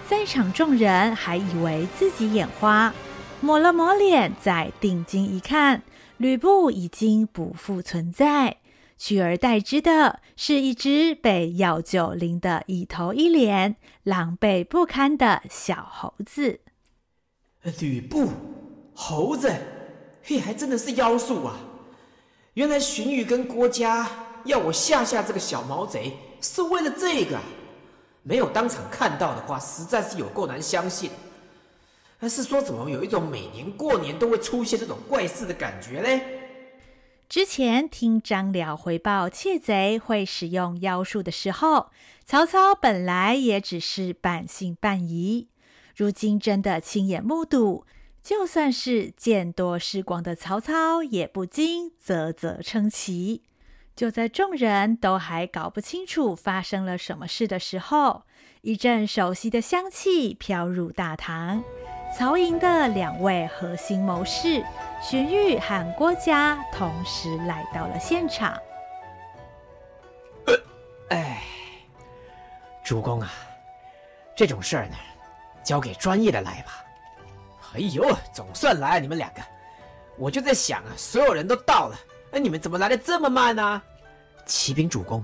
[0.09, 2.93] 在场众人还以为自己眼花。
[3.41, 5.83] 抹了抹脸，再定睛一看，
[6.17, 8.59] 吕布已经不复存在，
[8.97, 16.61] 取而代之的是一只被药酒淋得一头一脸、狼狈不堪的小猴子。
[17.81, 18.29] 吕布，
[18.95, 19.53] 猴子，
[20.23, 21.59] 嘿，还真的是妖术啊！
[22.55, 24.09] 原来荀彧跟郭嘉
[24.45, 27.41] 要我吓吓这个小毛贼，是为了这个。
[28.23, 31.11] 没有当场看到的话，实在是有够难相信。
[32.19, 36.23] 还是说，怎么有一种每年过年都会出现这种怪事的感觉嘞？
[37.29, 41.91] 之前听张辽回报窃贼会使用妖术的时候，
[42.25, 45.49] 曹操本来也只是半信半疑。
[45.97, 47.85] 如今真的亲眼目睹，
[48.23, 53.43] 就算是见多识广的曹操，也不禁啧啧称奇。
[53.95, 58.23] 就在众人都还搞不清楚发生了什么事的时候，
[58.63, 61.63] 一阵熟悉的香气飘入大堂。
[62.17, 64.63] 曹营的两位核心谋士
[65.01, 68.55] 荀彧和郭嘉同时来到了现场。
[71.09, 71.43] 哎，
[72.85, 73.31] 主公啊，
[74.35, 74.97] 这种事儿呢，
[75.63, 76.85] 交给专业的来吧。
[77.75, 79.43] 哎呦，总算来了你们两个！
[80.19, 81.97] 我就在想啊，所有人都到了，
[82.33, 83.83] 那你们怎么来的这么慢呢？
[84.47, 85.23] 启禀主公，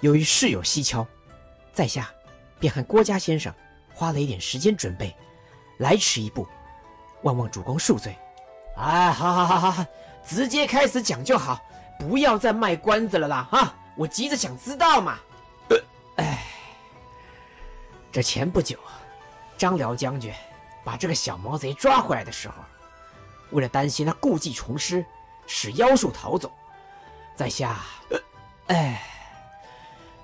[0.00, 1.04] 由于事有蹊跷，
[1.72, 2.08] 在下
[2.60, 3.52] 便和郭嘉先生
[3.92, 5.14] 花了一点时间准备。
[5.78, 6.46] 来迟一步，
[7.22, 8.16] 万望主公恕罪。
[8.76, 9.86] 哎，好好好好好，
[10.24, 11.60] 直接开始讲就好，
[11.98, 13.48] 不要再卖关子了啦！
[13.50, 15.18] 哈，我急着想知道嘛。
[15.68, 15.76] 呃，
[16.16, 16.44] 哎，
[18.10, 18.76] 这前不久，
[19.56, 20.32] 张辽将军
[20.84, 22.54] 把这个小毛贼抓回来的时候，
[23.50, 25.04] 为了担心他故技重施，
[25.48, 26.52] 使妖术逃走，
[27.34, 27.80] 在下，
[28.10, 28.20] 呃，
[28.66, 29.02] 哎，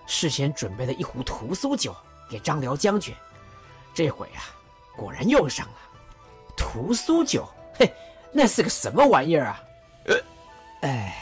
[0.07, 1.97] 事先准备了一壶屠苏酒
[2.31, 3.13] 给张辽将军，
[3.93, 4.45] 这回啊。
[4.95, 5.75] 果然用上了，
[6.57, 7.93] 屠苏酒，嘿，
[8.31, 9.61] 那是个什么玩意儿啊？
[10.05, 10.17] 呃，
[10.83, 11.17] 哎，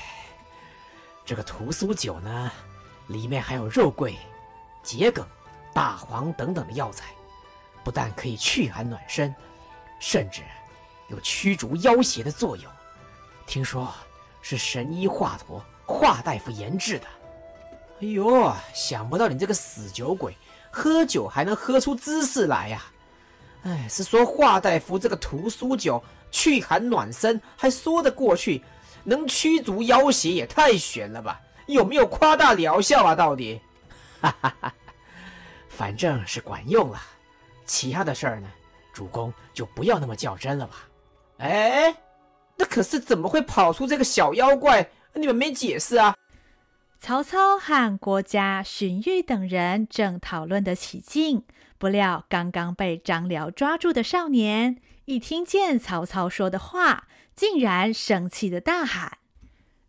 [1.24, 2.52] 这个屠苏酒呢，
[3.06, 4.18] 里面含有肉桂、
[4.82, 5.26] 桔梗、
[5.72, 7.06] 大黄等等的药材，
[7.82, 9.34] 不但可以驱寒暖身，
[9.98, 10.42] 甚至
[11.08, 12.70] 有驱逐妖邪的作用。
[13.52, 13.92] 听说
[14.40, 17.06] 是神医华佗华大夫研制的。
[18.00, 20.34] 哎呦，想不到你这个死酒鬼，
[20.70, 22.82] 喝酒还能喝出姿势来呀！
[23.64, 28.64] 哎，是说华大夫这个屠苏酒驱寒暖身还说得过去，
[29.04, 31.38] 能驱逐妖邪也太玄了吧？
[31.66, 33.14] 有没有夸大疗效啊？
[33.14, 33.60] 到底？
[34.22, 34.74] 哈哈哈，
[35.68, 36.98] 反正是管用了。
[37.66, 38.48] 其他的事儿呢，
[38.94, 40.88] 主公就不要那么较真了吧？
[41.36, 41.94] 哎，
[42.56, 44.90] 那可是怎么会跑出这个小妖怪？
[45.14, 46.14] 你们没解释啊？
[46.98, 51.44] 曹操和郭嘉、荀彧等人正讨论得起劲，
[51.76, 59.18] 不料刚刚被张辽抓住的少年，一听见曹操说的话，竟然生气地大喊：“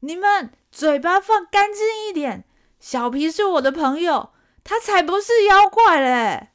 [0.01, 2.45] 你们嘴巴放干净一点！
[2.79, 4.31] 小皮是我的朋友，
[4.63, 6.47] 他才不是妖怪嘞！”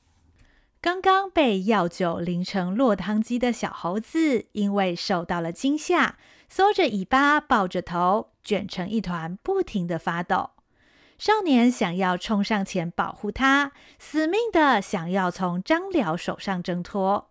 [0.80, 6.16] 刚刚被药酒淋成落汤鸡的小猴子，因为受到了惊吓，
[6.48, 8.30] 缩着尾巴，抱着头。
[8.44, 10.50] 卷成一团，不停地发抖。
[11.18, 17.28] 少年想要冲上前保护他，死命的想要从张辽手上挣脱。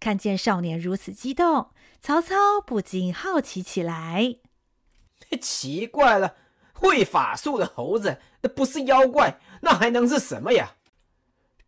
[0.00, 4.36] 看见少年如此激动，曹操不禁好奇起来。
[5.42, 6.36] 奇怪了，
[6.72, 10.76] 会法术的猴子，那不是妖怪，那还能是什么呀？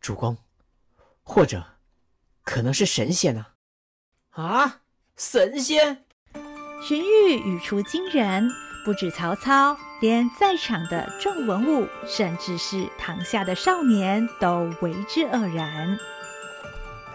[0.00, 0.38] 主公，
[1.32, 1.64] 或者
[2.42, 3.46] 可能是神仙呢？
[4.30, 4.42] 啊？
[4.42, 4.80] 啊，
[5.16, 6.04] 神仙？
[6.82, 8.50] 荀彧语出惊人。
[8.84, 15.96] 不止曹操，连在场的众文武，甚至是堂下的少年，都为之愕然。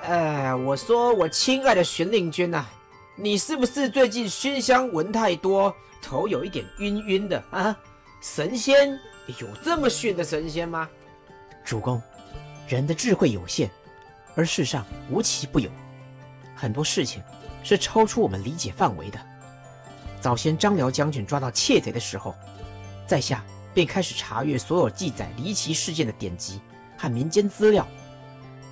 [0.04, 2.70] 哎，我说我亲爱的荀令君呐、啊，
[3.18, 7.78] 你是不是最近熏香闻太多，头有一点晕晕的啊？
[8.22, 8.98] 神仙
[9.40, 10.88] 有这么逊的神仙吗？
[11.66, 12.02] 主公，
[12.70, 13.70] 人的智慧有限，
[14.36, 15.70] 而世上无奇不有，
[16.56, 17.24] 很多事情
[17.64, 19.20] 是超出我们理解范围的。
[20.20, 22.36] 早先张辽将军抓到窃贼的时候，
[23.08, 23.44] 在下
[23.74, 26.60] 便开始查阅所有记载离奇事件的典籍
[26.98, 27.88] 和民间资料。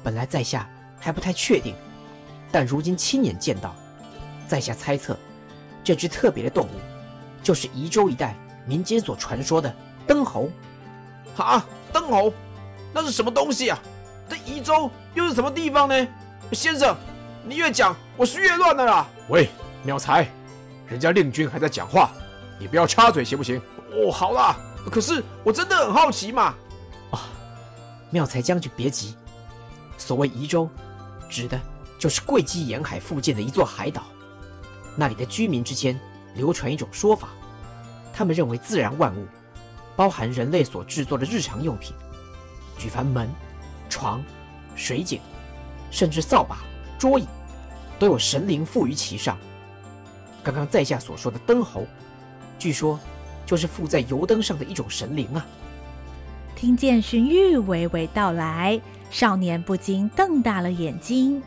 [0.03, 1.75] 本来在下还不太确定，
[2.51, 3.75] 但如今亲眼见到，
[4.47, 5.17] 在下猜测，
[5.83, 6.79] 这只特别的动物，
[7.41, 9.73] 就是宜州一带民间所传说的
[10.05, 10.49] 灯猴。
[11.37, 12.33] 啊，灯猴，
[12.93, 13.79] 那是什么东西啊？
[14.29, 16.07] 这宜州又是什么地方呢？
[16.51, 16.95] 先生，
[17.45, 19.07] 你越讲我是越乱的啦。
[19.29, 19.49] 喂，
[19.83, 20.27] 妙才。
[20.87, 22.11] 人家令君还在讲话，
[22.59, 23.59] 你不要插嘴行不行？
[23.91, 24.55] 哦，好啦，
[24.91, 26.43] 可是我真的很好奇嘛。
[26.43, 26.55] 啊、
[27.11, 27.19] 哦，
[28.11, 29.15] 妙才将军别急，
[29.97, 30.69] 所谓宜州，
[31.29, 31.59] 指的
[31.97, 34.03] 就是贵基沿海附近的一座海岛。
[34.95, 35.99] 那里的居民之间
[36.35, 37.29] 流传一种说法，
[38.13, 39.25] 他们认为自然万物，
[39.95, 41.93] 包含人类所制作的日常用品，
[42.77, 43.27] 举凡门、
[43.93, 44.23] 床、
[44.75, 45.21] 水井，
[45.91, 46.57] 甚至扫把、
[46.97, 47.27] 桌椅，
[47.99, 49.37] 都有神灵附于其上。
[50.41, 51.85] 刚刚在下所说的灯猴，
[52.57, 52.99] 据说
[53.45, 55.45] 就是附在油灯上的一种神灵啊！
[56.55, 58.81] 听见荀彧娓娓道来，
[59.11, 61.43] 少年不禁瞪大了眼睛。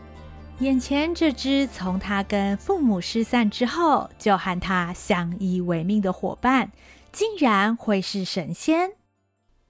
[0.61, 6.71] 眼前这只从他跟父母失散之后就和他相依为命的伙伴，
[7.11, 8.93] 竟然会是神仙？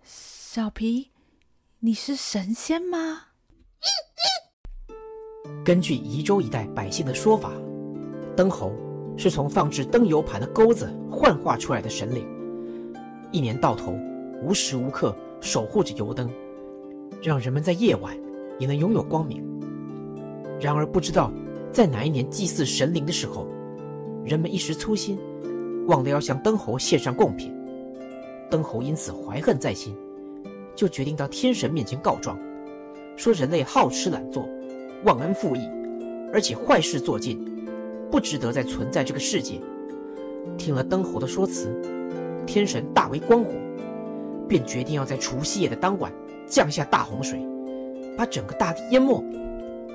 [0.05, 1.11] 小皮，
[1.87, 2.99] 你是神仙吗？
[5.64, 7.53] 根据宜州一带百姓的说法，
[8.37, 8.72] 灯猴
[9.16, 12.26] 是从放置灯油盘的钩子幻化出来的神灵，
[13.30, 13.97] 一年到头
[14.43, 16.28] 无时无刻守护着油灯，
[17.22, 18.18] 让人们在夜晚
[18.59, 19.41] 也能拥有光明。
[20.61, 21.32] 然而，不知道
[21.70, 23.47] 在哪一年祭祀神灵的时候，
[24.24, 25.16] 人们一时粗心，
[25.87, 27.55] 忘了要向灯猴献上贡品。
[28.51, 29.97] 灯猴因此怀恨在心，
[30.77, 32.39] 就决定到天神面前告状，
[33.16, 34.47] 说人类好吃懒做，
[35.05, 35.68] 忘恩负义，
[36.33, 37.43] 而且坏事做尽，
[38.11, 39.59] 不值得再存在这个世界。
[40.59, 41.74] 听了灯猴的说辞，
[42.47, 43.51] 天神大为光火，
[44.47, 46.12] 便决定要在除夕夜的当晚
[46.47, 47.41] 降下大洪水，
[48.16, 49.24] 把整个大地淹没。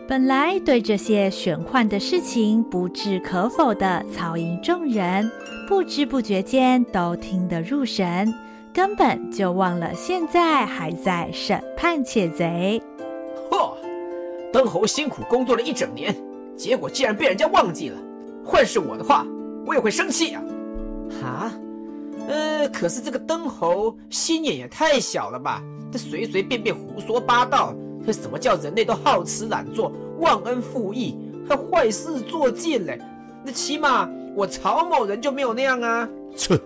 [0.07, 5.31] 本来对这些玄幻的事情不置可否的曹营众人，
[5.69, 8.33] 不知不觉间都听得入神，
[8.73, 12.81] 根本就忘了现在还在审判窃贼。
[13.49, 13.73] 嚯！
[14.51, 16.15] 灯猴辛苦工作了一整年，
[16.55, 17.97] 结果竟然被人家忘记了。
[18.45, 19.25] 换是我的话，
[19.65, 20.43] 我也会生气啊！
[21.23, 21.53] 啊？
[22.27, 25.61] 呃，可是这个灯猴心眼也太小了吧？
[25.91, 27.73] 这随随便便胡说八道。
[28.05, 31.15] 这什么叫人类都好吃懒做、忘恩负义，
[31.47, 32.99] 还坏事做尽嘞？
[33.45, 36.09] 那起码我曹某人就没有那样啊！
[36.35, 36.59] 切，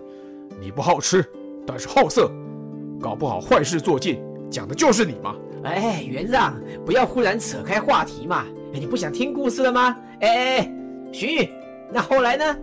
[0.62, 1.24] 你不好吃，
[1.66, 2.32] 但是好色，
[3.00, 5.36] 搞不好坏事做尽，讲的就是你嘛！
[5.64, 6.56] 哎，元让，
[6.86, 8.46] 不要忽然扯开话题嘛！
[8.74, 9.98] 哎，你不想听故事了吗？
[10.20, 10.62] 哎，
[11.12, 11.50] 荀彧，
[11.92, 12.58] 那后来呢？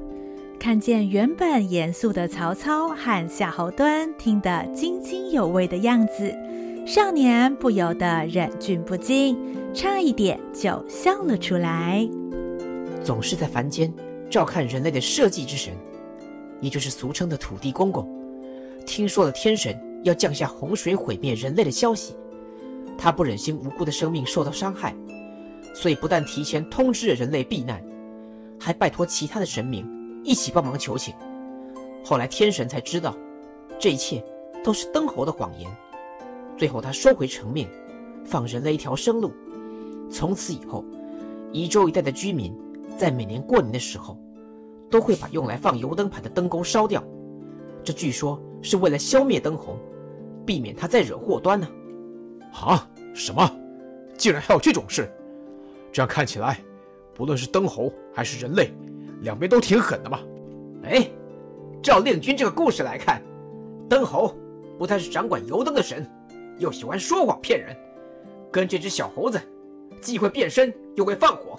[0.61, 6.33] 看见原本严肃的曹操和夏侯惇听得津津有味的样子。
[6.87, 9.37] 少年不由得忍俊不禁，
[9.75, 12.09] 差一点就笑了出来。
[13.03, 13.93] 总是在凡间
[14.31, 15.75] 照看人类的社稷之神，
[16.61, 18.09] 也就是俗称的土地公公，
[18.83, 22.15] 听说了天神要降下洪水毁灭人类的消息，
[22.99, 24.95] 他不忍心无辜的生命受到伤害，
[25.75, 27.83] 所以不但提前通知了人类避难，
[28.59, 29.89] 还拜托其他的神明
[30.25, 31.15] 一起帮忙求情。
[32.05, 33.17] 后来天神才知道，
[33.79, 34.23] 这一切
[34.65, 35.71] 都是灯猴的谎言。
[36.57, 37.69] 最后，他收回成命，
[38.25, 39.33] 放人类一条生路。
[40.11, 40.85] 从此以后，
[41.53, 42.55] 宜州一带的居民
[42.97, 44.19] 在每年过年的时候，
[44.91, 47.03] 都会把用来放油灯盘的灯钩烧掉。
[47.85, 49.79] 这据说是为了消灭灯猴，
[50.47, 51.69] 避免他再惹祸端呢。
[52.53, 52.89] 啊？
[53.15, 53.51] 什么？
[54.17, 55.11] 竟然还有这种事？
[55.93, 56.59] 这样看起来，
[57.15, 58.73] 不论是灯猴还是人类，
[59.23, 60.21] 两边都挺狠的嘛。
[60.85, 61.11] 哎，
[61.83, 63.23] 照令君这个故事来看，
[63.89, 64.35] 灯猴
[64.79, 66.09] 不但是掌管油灯的神。
[66.59, 67.77] 又喜欢说谎骗人，
[68.51, 69.41] 跟这只小猴子
[70.01, 71.59] 既会变身又会放火，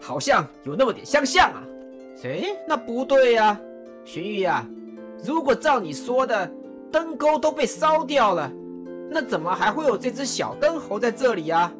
[0.00, 1.64] 好像有那么点相像啊！
[2.22, 3.60] 哎，那不对呀，啊，
[4.04, 4.64] 荀彧呀，
[5.24, 6.50] 如果照你说的，
[6.92, 8.52] 灯钩都被烧掉了，
[9.10, 11.72] 那怎么还会有这只小灯猴在这里呀？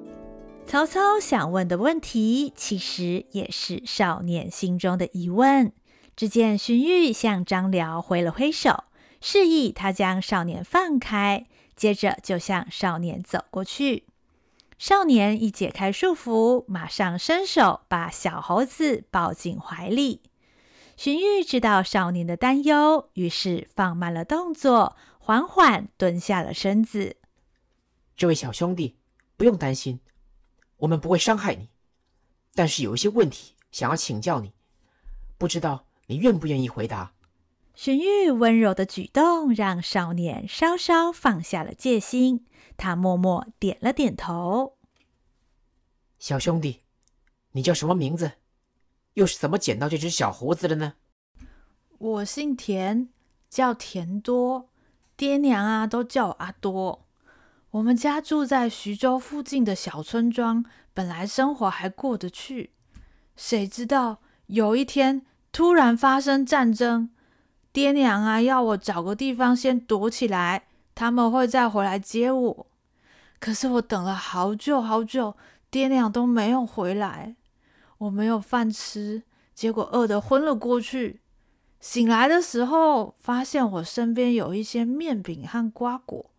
[0.66, 5.72] 曹操想问的问题，其实也是少年心中的疑问。
[6.16, 8.84] 只见荀彧向张辽挥了挥手，
[9.20, 11.46] 示意他将少年放开。
[11.76, 14.04] 接着就向少年走过去，
[14.78, 20.22] 少年一解开束缚，马上伸手把小猴子抱进怀里。
[20.96, 27.16] 荀彧知道少年的担忧，于是放慢了动作，缓缓蹲下了身子。
[28.16, 28.96] 这位小兄弟，
[29.36, 30.00] 不用担心，
[30.78, 31.68] 我们不会伤害你，
[32.54, 34.54] 但是有一些问题想要请教你，
[35.36, 37.12] 不知道你愿不愿意回答？
[37.74, 42.46] 荀彧温柔的举动让少年稍稍放下了戒心，
[42.78, 44.78] 他默默点了点头。
[46.18, 46.80] 小兄弟，
[47.52, 48.32] 你叫什么名字？
[49.16, 50.92] 又是怎么捡到这只小猴子的呢？
[51.98, 53.08] 我姓田，
[53.48, 54.68] 叫田多，
[55.16, 57.06] 爹娘啊都叫我阿多。
[57.70, 60.62] 我们家住在徐州附近的小村庄，
[60.92, 62.72] 本来生活还过得去，
[63.36, 67.10] 谁知道有一天突然发生战争。
[67.72, 72.66] 爹娘啊，要我找个地方先躲起来，他们会再回来接我。
[73.40, 75.36] 可是我等了好久好久，
[75.70, 77.36] 爹娘都没有回来，
[77.98, 79.22] 我没有饭吃，
[79.54, 81.20] 结果饿得昏了过去。
[81.80, 86.30] 醒来的时候，发现我身边有一些面饼和瓜果，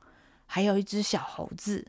[0.46, 1.88] 还有一只小猴子。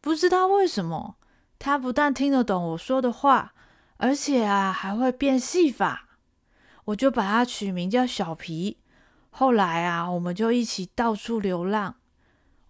[0.00, 1.16] 不知道为什么，
[1.58, 3.54] 它不但听得懂我说的话，
[3.98, 6.08] 而且啊，还会变戏法。
[6.86, 8.78] 我就把它取名叫小皮。
[9.30, 11.96] 后来啊，我们就一起到处流浪。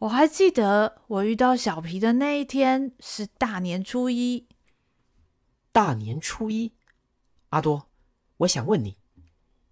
[0.00, 4.46] 我还记得我遇到小皮的那一天是大年初一。
[5.72, 6.72] 大年初一，
[7.48, 7.88] 阿多，
[8.36, 8.98] 我想问你，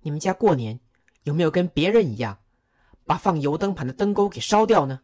[0.01, 0.81] 你们家过年
[1.25, 2.39] 有没有跟别人一样，
[3.05, 5.01] 把放油灯盘的灯钩给烧掉呢？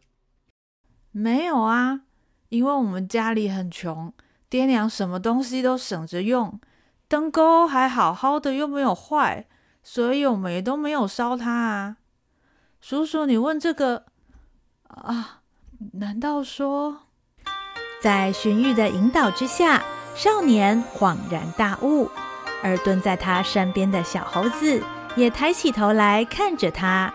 [1.11, 2.01] 没有啊，
[2.49, 4.11] 因为我们家里很穷，
[4.49, 6.59] 爹娘什么东西都省着用，
[7.07, 9.47] 灯钩还好好的，又没有坏，
[9.83, 11.97] 所以我们也都没有烧它啊。
[12.81, 14.05] 叔叔，你问这个
[14.87, 15.41] 啊？
[15.93, 17.03] 难道说，
[18.01, 19.83] 在荀彧的引导之下？
[20.17, 22.09] 少年恍然大悟，
[22.63, 24.81] 而蹲在他身边的小猴子
[25.15, 27.13] 也抬起头来看着他，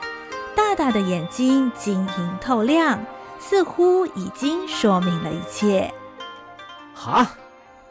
[0.55, 3.05] 大大的眼睛晶莹透亮，
[3.41, 5.93] 似乎已经说明了一切。
[7.05, 7.35] 啊，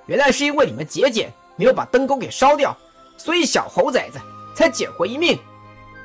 [0.06, 2.74] 原来是因为你们节俭，没有把灯钩给烧掉，
[3.18, 4.18] 所以小猴崽子
[4.56, 5.38] 才捡回一命。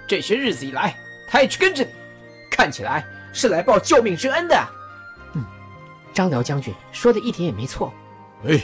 [0.09, 0.97] 这些日子以来，
[1.31, 1.91] 他一直跟着你，
[2.51, 4.69] 看起来是来报救命之恩的。
[5.35, 5.45] 嗯，
[6.13, 7.95] 张辽将军说的一点也没错。
[8.45, 8.61] 哎。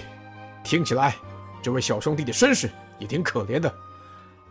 [0.64, 1.16] 听起来，
[1.62, 3.72] 这位小兄弟的身世也挺可怜的。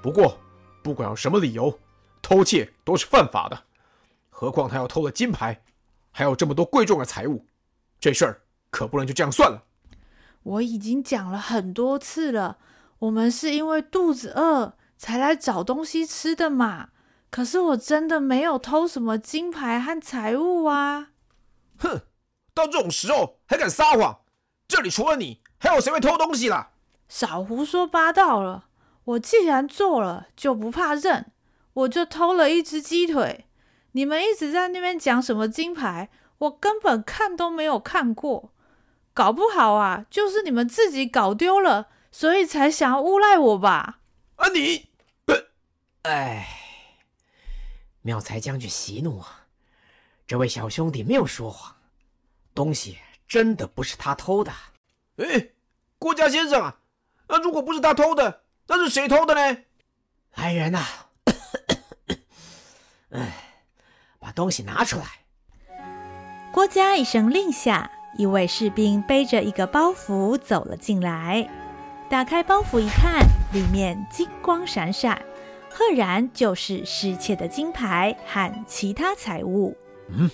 [0.01, 0.37] 不过，
[0.83, 1.77] 不管有什么理由，
[2.21, 3.63] 偷窃都是犯法的。
[4.29, 5.61] 何况他要偷了金牌，
[6.11, 7.45] 还有这么多贵重的财物，
[7.99, 9.63] 这事儿可不能就这样算了。
[10.43, 12.57] 我已经讲了很多次了，
[12.99, 16.89] 我们是因为肚子饿才来找东西吃的嘛。
[17.29, 21.11] 可是我真的没有偷什么金牌和财物啊！
[21.77, 22.01] 哼，
[22.53, 24.21] 到这种时候还敢撒谎？
[24.67, 26.71] 这里除了你，还有谁会偷东西啦？
[27.07, 28.65] 少胡说八道了！
[29.03, 31.31] 我既然做了，就不怕认。
[31.73, 33.45] 我就偷了一只鸡腿。
[33.91, 36.09] 你们一直在那边讲什么金牌，
[36.39, 38.51] 我根本看都没有看过。
[39.13, 43.99] 搞不好啊，就是你们自己搞丢了，所以才想要诬赖我吧？
[44.37, 44.89] 啊你！
[46.01, 46.47] 哎，
[48.01, 49.45] 妙才将军息怒啊！
[50.25, 51.75] 这位小兄弟没有说谎，
[52.55, 52.97] 东西
[53.27, 54.51] 真的不是他偷的。
[55.21, 55.49] 哎，
[55.99, 56.79] 郭家先生啊，
[57.27, 59.57] 那如果不是他偷的，那是谁偷的呢？
[60.35, 60.83] 来人呐！
[63.11, 63.33] 哎，
[64.19, 65.05] 把东西拿出来。
[66.53, 71.49] 郭嘉一声令下，一位士兵背着一个包袱走了进来。
[72.09, 75.21] 打开包袱一看，里面金光闪闪，
[75.69, 79.77] 赫然就是失窃的金牌和其他财物。
[80.09, 80.29] 嗯，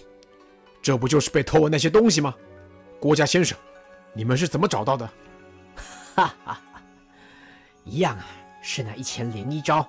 [0.82, 2.34] 这不就是被偷的那些东西吗？
[3.00, 3.58] 郭家先生。
[4.18, 5.08] 你们是怎么找到的？
[6.16, 6.82] 哈哈哈，
[7.84, 8.26] 一样啊，
[8.64, 9.88] 是那一千零一招，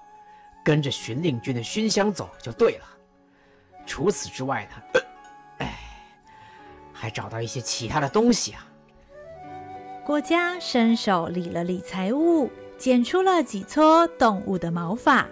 [0.62, 2.84] 跟着巡令军的熏香走就对了。
[3.86, 5.00] 除此之外呢，
[5.60, 5.78] 哎，
[6.92, 8.66] 还找到一些其他的东西啊。
[10.04, 15.26] 郭嘉伸手理了理财物，捡出了几撮动物的毛发。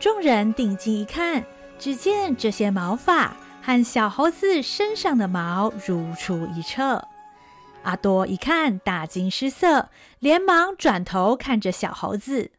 [0.00, 1.44] 众人定睛一看，
[1.78, 7.06] 只见这些毛发和小猴子身上的毛如出一辙。
[7.82, 12.50] 阿多一看，大惊失色，连忙转头看着小猴子。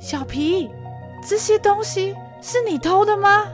[0.00, 0.68] 小皮，
[1.26, 3.46] 这些东西是你偷的吗？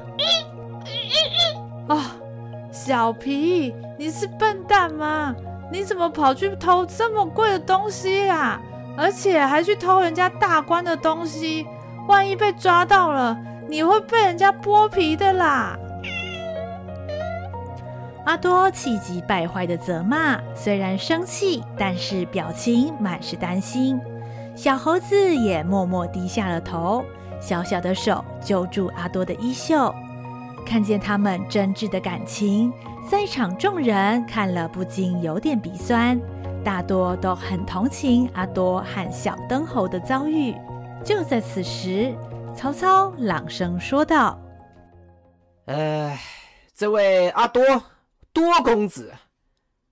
[1.88, 2.16] 啊、
[2.72, 5.34] 小皮，你是笨蛋吗？
[5.70, 8.60] 你怎么跑去偷这么贵的东西呀？
[8.96, 11.66] 而且还去偷人家大官的东西，
[12.08, 15.78] 万一被抓到了，你会被人家剥皮的啦！
[18.28, 23.98] 阿多气急败坏的责骂，虽然生气，但是表情满是担心。
[24.54, 27.02] 小猴子也默默低下了头，
[27.40, 29.94] 小小的手揪住阿多的衣袖。
[30.66, 32.70] 看见他们真挚的感情，
[33.10, 36.20] 在场众人看了不禁有点鼻酸。
[36.62, 40.54] 大多都很同情阿多和小灯猴的遭遇。
[41.02, 42.14] 就在此时，
[42.54, 44.38] 曹操朗声说道
[45.64, 46.14] ：“呃，
[46.74, 47.62] 这位阿多。”
[48.38, 49.12] 多公子，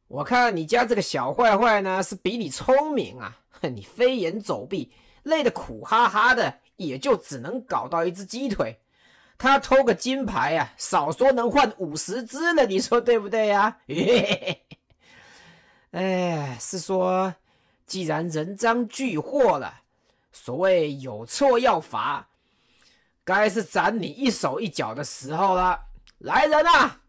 [0.07, 3.37] 我看你家这个小坏坏呢，是比你聪明啊！
[3.63, 4.93] 你飞檐走壁，
[5.25, 8.79] 累得苦哈哈的，也就只能搞到一只鸡腿。
[9.37, 13.79] 他偷个金牌、啊，少说能换五十只了，你说对不对呀、啊？
[15.91, 17.35] 哎，是说，
[17.85, 19.81] 既然人赃俱获了，
[20.31, 22.29] 所谓有错要罚，
[23.25, 25.81] 该是斩你一手一脚的时候了。
[26.19, 27.01] 来人啊！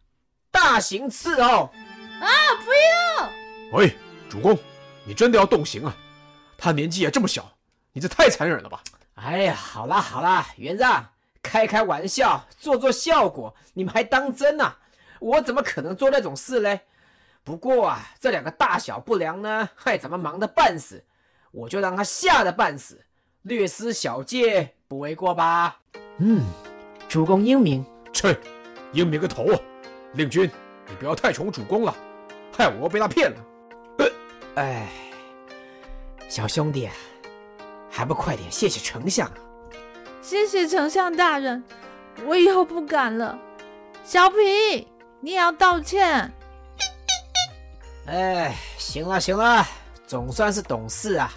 [0.51, 1.71] 大刑伺候！
[2.19, 2.27] 啊，
[2.65, 3.29] 不要！
[3.73, 3.95] 喂，
[4.29, 4.57] 主公，
[5.05, 5.95] 你真的要动刑啊？
[6.57, 7.51] 他年纪也这么小，
[7.93, 8.81] 你这太残忍了吧？
[9.15, 11.09] 哎呀，好啦好啦，元让，
[11.41, 14.77] 开开玩笑，做做效果，你们还当真啊？
[15.19, 16.81] 我怎么可能做那种事嘞？
[17.43, 21.03] 不过啊，这两个大小不良呢，害咱们忙得半死，
[21.51, 23.05] 我就让他吓得半死，
[23.43, 25.79] 略施小戒，不为过吧？
[26.17, 26.43] 嗯，
[27.07, 27.85] 主公英明。
[28.13, 28.35] 切，
[28.93, 29.59] 英明个头啊！
[30.14, 30.49] 令君，
[30.88, 31.95] 你不要太宠主公了，
[32.55, 33.38] 害我被他骗了。
[33.99, 34.05] 呃，
[34.55, 34.88] 哎，
[36.30, 36.89] 小兄弟，
[37.89, 39.34] 还不快点谢谢丞相啊！
[40.22, 41.64] 谢谢丞相大人，
[42.26, 43.38] 我以后不敢了。
[44.03, 44.88] 小皮，
[45.20, 46.32] 你也要道歉。
[48.08, 49.66] 哎，行了行了，
[50.08, 51.32] 总算是懂事啊。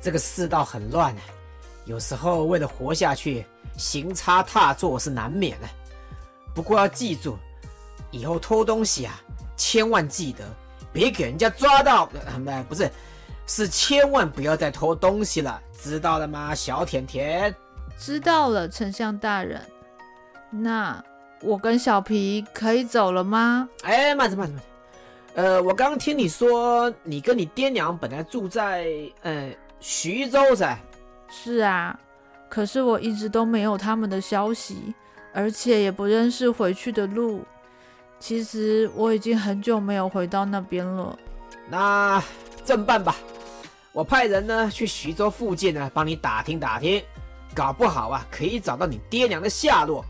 [0.00, 1.20] 这个世道很乱啊，
[1.86, 3.44] 有时候为了活下去，
[3.76, 5.66] 行差踏错是难免的。
[6.54, 7.36] 不过要记住，
[8.10, 9.20] 以后偷东西啊，
[9.56, 10.44] 千万记得。
[10.90, 12.08] 别给人家抓到，
[12.46, 12.90] 呃，不是，
[13.46, 17.54] 是千万不要再偷东西了，知道了吗，小甜甜？
[17.98, 19.60] 知道了，丞相大人。
[20.50, 21.02] 那
[21.42, 23.68] 我跟小皮可以走了吗？
[23.82, 24.62] 哎，慢着，慢着，慢着。
[25.34, 28.88] 呃，我刚刚听你说，你跟你爹娘本来住在
[29.22, 30.76] 呃徐州噻？
[31.28, 31.96] 是啊，
[32.48, 34.94] 可是我一直都没有他们的消息，
[35.34, 37.44] 而且也不认识回去的路。
[38.18, 41.18] 其实我已经很久没有回到那边了。
[41.70, 42.22] 那
[42.64, 43.16] 这么办吧，
[43.92, 47.02] 我派人呢去徐州附近呢帮你打听打听，
[47.54, 50.04] 搞不好啊可以找到你爹娘的下落。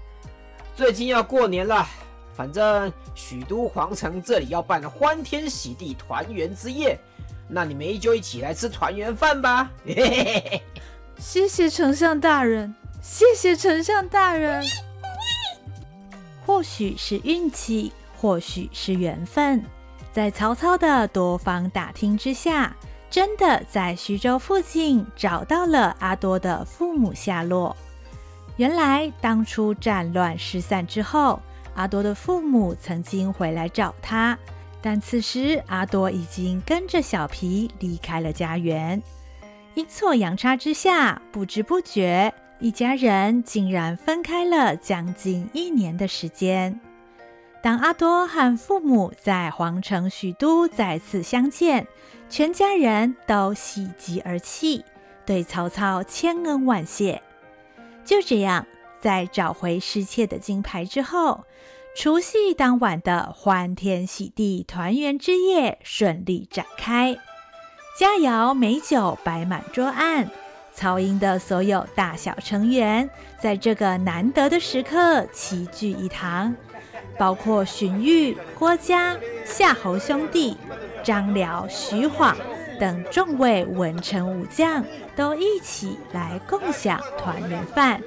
[0.75, 1.87] 最近要过年了，
[2.35, 6.99] 反正许都皇城这里要办欢天喜地团圆之夜，
[7.49, 9.71] 那你们就一起来吃团圆饭吧。
[11.19, 14.65] 谢谢丞相大人，谢谢丞相大人。
[16.49, 17.93] 或许是运气。
[18.21, 19.65] 或许是缘分，
[20.13, 22.77] 在曹操的多方打听之下，
[23.09, 27.77] 真的在徐州附近找到了阿多的父母下落。
[28.57, 31.41] 原来当初战乱失散之后，
[31.77, 34.37] 阿多的父母曾经回来找他，
[34.83, 39.01] 但此时阿多已经跟着小皮离开了家园。
[39.75, 46.81] 阴错阳差之下，不知不觉，一家人竟然分开了将近一年的时间。
[47.63, 51.87] 当阿多和父母在皇城许都再次相见，
[52.29, 54.85] 全家人都喜极而泣，
[55.25, 57.23] 对曹操千恩万谢。
[58.05, 58.67] 就这样，
[59.01, 61.45] 在找回失窃的金牌之后，
[61.95, 67.19] 除夕当晚的欢天喜地团圆之夜顺利展开，
[67.99, 70.31] 佳肴美酒摆满桌案，
[70.79, 73.11] 曹营的所有大小成员
[73.41, 76.55] 在这个难得的时刻齐聚一堂。
[77.19, 80.57] 包括荀彧、郭嘉、夏侯兄弟、
[81.03, 82.37] 张辽、徐晃
[82.79, 84.85] 等众位文臣武将
[85.17, 88.01] 都一起来共享团圆饭。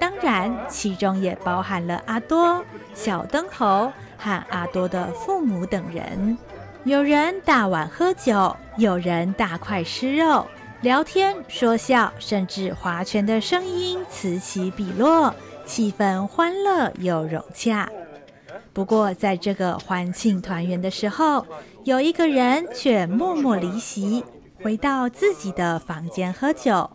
[0.00, 6.36] 当然，其中也包含了阿多、小灯猴和阿多的父母等人。
[6.82, 10.44] 有人大碗喝酒，有人大块吃肉，
[10.82, 15.32] 聊天说笑，甚至划拳的声音此起彼落，
[15.64, 17.88] 气氛欢乐又融洽。
[18.72, 21.46] 不过，在这个欢庆团圆的时候，
[21.84, 24.24] 有一个人却默默离席，
[24.60, 26.90] 回到自己的房间喝酒。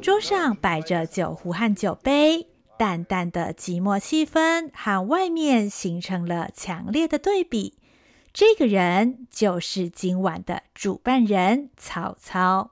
[0.00, 2.46] 桌上摆着酒壶和酒杯，
[2.78, 7.74] 淡淡的寂寞气氛和外面形成了强烈的对比。
[8.32, 12.70] 这个人就是今晚的主办人曹操。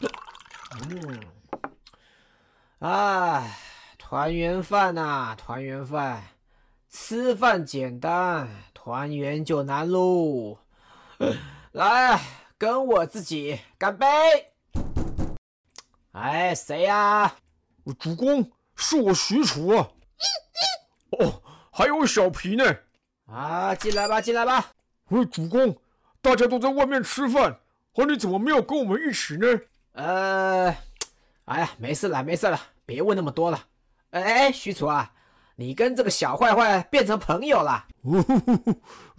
[0.00, 1.20] 嗯，
[2.78, 3.58] 哎，
[3.98, 6.22] 团圆饭呐，团圆饭。
[6.90, 10.58] 吃饭简单，团圆就难喽。
[11.72, 12.18] 来，
[12.56, 14.06] 跟我自己干杯！
[16.12, 17.34] 哎，谁呀？
[17.98, 19.90] 主公，是我许褚啊。
[21.10, 22.64] 哦，还有小皮呢。
[23.26, 24.72] 啊，进来吧，进来吧。
[25.08, 25.76] 喂，主公，
[26.22, 27.60] 大家都在外面吃饭，
[27.94, 29.46] 而你怎么没有跟我们一起呢？
[29.92, 30.74] 呃，
[31.44, 33.64] 哎呀，没事了，没事了，别问那么多了。
[34.10, 35.12] 哎哎，许褚啊。
[35.60, 37.84] 你跟这个小坏坏变成朋友了？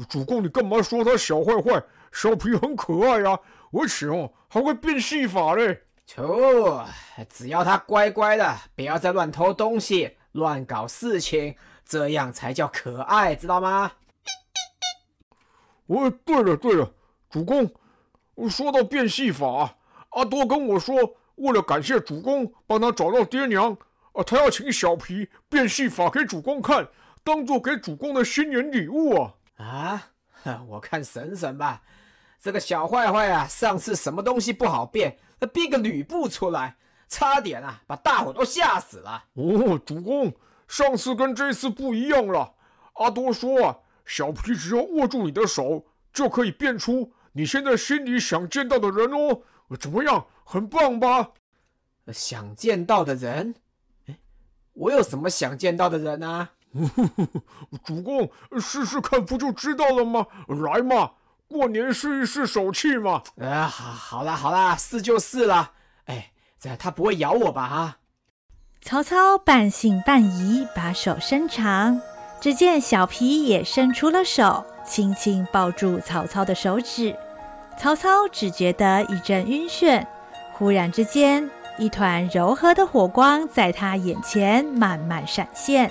[0.08, 1.84] 主公，你干嘛说他小坏坏？
[2.14, 3.38] 小皮很可爱呀，
[3.74, 5.84] 而且哦还会变戏法嘞。
[6.08, 6.88] 错，
[7.30, 13.92] 只要他乖乖的，不要再乱偷东西、乱搞事情，这样才叫可爱，知道吗？
[15.88, 16.90] 哦，对了对了，
[17.30, 17.70] 主公，
[18.50, 19.76] 说到变戏法，
[20.10, 20.96] 阿多跟我说，
[21.36, 23.78] 为了感谢主公帮他找到爹娘。
[24.14, 26.88] 啊，他要请小皮变戏法给主公看，
[27.24, 29.22] 当做给主公的新年礼物
[29.58, 30.12] 啊！
[30.44, 31.82] 啊，我看省省吧。
[32.42, 35.16] 这个小坏坏啊，上次什么东西不好变，
[35.54, 36.76] 变个吕布出来，
[37.08, 39.26] 差点啊把大伙都吓死了。
[39.34, 40.34] 哦，主公，
[40.68, 42.56] 上次跟这次不一样了。
[42.94, 49.42] 阿多说啊，小皮只要握住你的手，就可以变出你现在心里想见到的人哦。
[49.78, 51.32] 怎么样，很棒吧？
[52.12, 53.56] 想见到的人。
[54.74, 56.52] 我有什么想见到的人啊？
[57.84, 60.26] 主公，试试看不就知道了吗？
[60.48, 61.12] 来嘛，
[61.48, 63.22] 过年试一试手气嘛。
[63.42, 65.74] 啊，好，好啦，好啦，试就试啦。
[66.06, 67.64] 哎，这他不会咬我吧？
[67.64, 67.98] 啊！
[68.82, 72.02] 曹操半信半疑，把手伸长，
[72.40, 77.16] 只见小皮也伸出了手，轻轻抱住曹操的手指。
[77.80, 80.06] 曹操只觉得一阵晕眩，
[80.52, 85.90] 忽然之间，一团柔和的火光在他眼前慢慢闪现，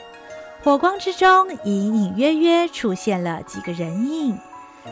[0.63, 4.39] 火光之中隐隐约约出现了几个人影。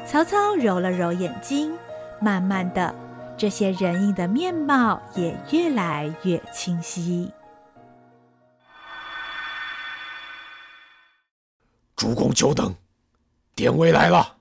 [0.07, 1.77] 曹操揉了揉眼睛，
[2.19, 2.95] 慢慢的，
[3.37, 7.31] 这些人影的面貌也越来越清晰。
[11.95, 12.75] 主公久等，
[13.55, 14.36] 典韦来了。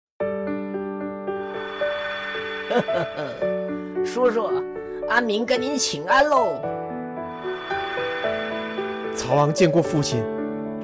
[2.75, 4.49] 呵呵呵，叔叔，
[5.07, 6.59] 阿明跟您请安喽。
[9.15, 10.21] 曹昂见过父亲，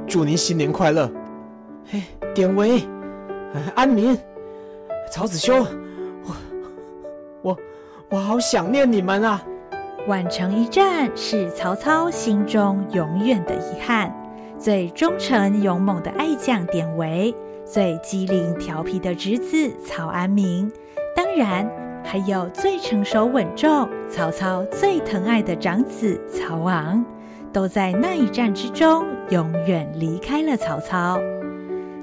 [0.07, 1.11] 祝您新年快乐。
[1.85, 2.01] 嘿，
[2.33, 2.81] 典韦，
[3.75, 4.17] 安民，
[5.11, 5.65] 曹子修，
[6.23, 6.35] 我
[7.41, 7.57] 我
[8.09, 9.43] 我好想念你们啊！
[10.07, 14.15] 宛城一战是曹操心中永远的遗憾。
[14.57, 17.35] 最忠诚勇猛的爱将典韦，
[17.65, 20.71] 最机灵调皮的侄子曹安民。
[21.15, 21.69] 当然，
[22.03, 27.03] 还有最成熟稳重、曹操最疼爱的长子曹昂，
[27.53, 31.19] 都在那一战之中永远离开了曹操。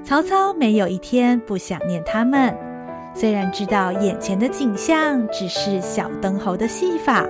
[0.03, 2.55] 曹操没有一天不想念他们，
[3.13, 7.25] 虽然知道眼前的景象只是小灯猴的戏法，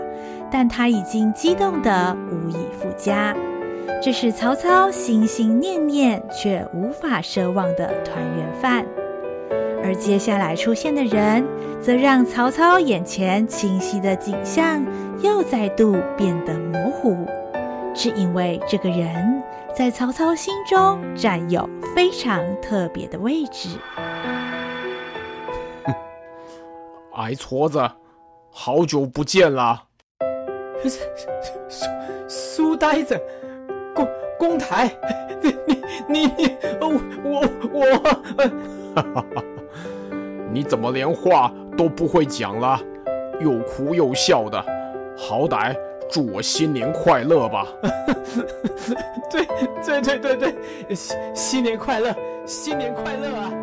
[0.51, 3.35] 但他已经激动得无以复加。
[4.01, 8.85] 这是曹操心心念念却无法奢望的团圆饭。
[9.83, 11.45] 而接下来出现的人，
[11.81, 14.85] 则让曹操眼前清晰的景象
[15.21, 17.25] 又再度变得模糊，
[17.95, 19.41] 是因为这个人
[19.73, 23.69] 在曹操心中占有非常特别的位置。
[27.15, 27.89] 矮矬子，
[28.51, 29.83] 好久不见了。
[30.83, 31.89] 苏
[32.27, 33.19] 苏呆子，
[34.05, 34.89] 公公台，
[35.41, 35.55] 你
[36.07, 37.41] 你你，我我
[37.73, 37.97] 我，
[38.95, 39.43] 哈哈哈。
[40.51, 42.79] 你怎么连话都不会讲了？
[43.39, 44.63] 又哭又笑的，
[45.17, 45.75] 好歹
[46.09, 47.67] 祝我新年快乐吧！
[49.29, 49.45] 对
[49.85, 52.13] 对对对对，新新年快乐，
[52.45, 53.53] 新年快乐啊！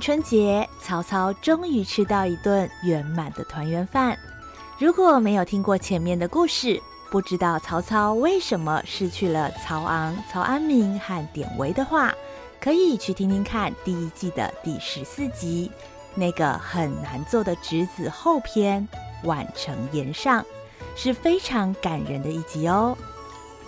[0.00, 4.18] 春节，曹操终于吃到一顿圆满的团圆饭。
[4.78, 6.80] 如果没有听过前面的故事，
[7.10, 12.14] 不知道曹操为什么失去了曹昂、曹安民和典韦的话，
[12.60, 15.70] 可以去听听看第一季的第十四集，
[16.14, 18.86] 那个很难做的侄子后篇
[19.26, 20.42] 《宛城严上》，
[20.94, 22.96] 是非常感人的一集哦。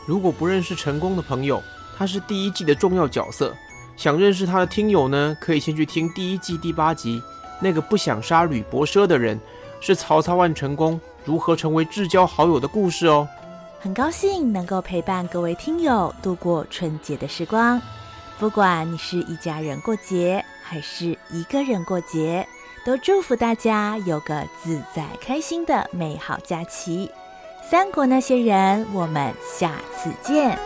[0.05, 1.63] 如果不认识陈宫的朋友，
[1.97, 3.55] 他是第一季的重要角色。
[3.99, 7.21] 想认识他的听友呢，可以先去听第一季第八集。
[7.61, 9.39] 那个不想杀吕伯奢的人，
[9.81, 13.27] 是曹操万成功如何成为至交好友的故事哦。
[13.81, 17.83] 很高兴能够陪伴各位听友度过春节的时光。
[18.39, 22.47] 不管你是一家人过节，还是一个人过节，
[22.85, 27.11] 都祝福大家有个自在开心的美好假期。
[27.69, 30.57] 三国那些人，我们下次见。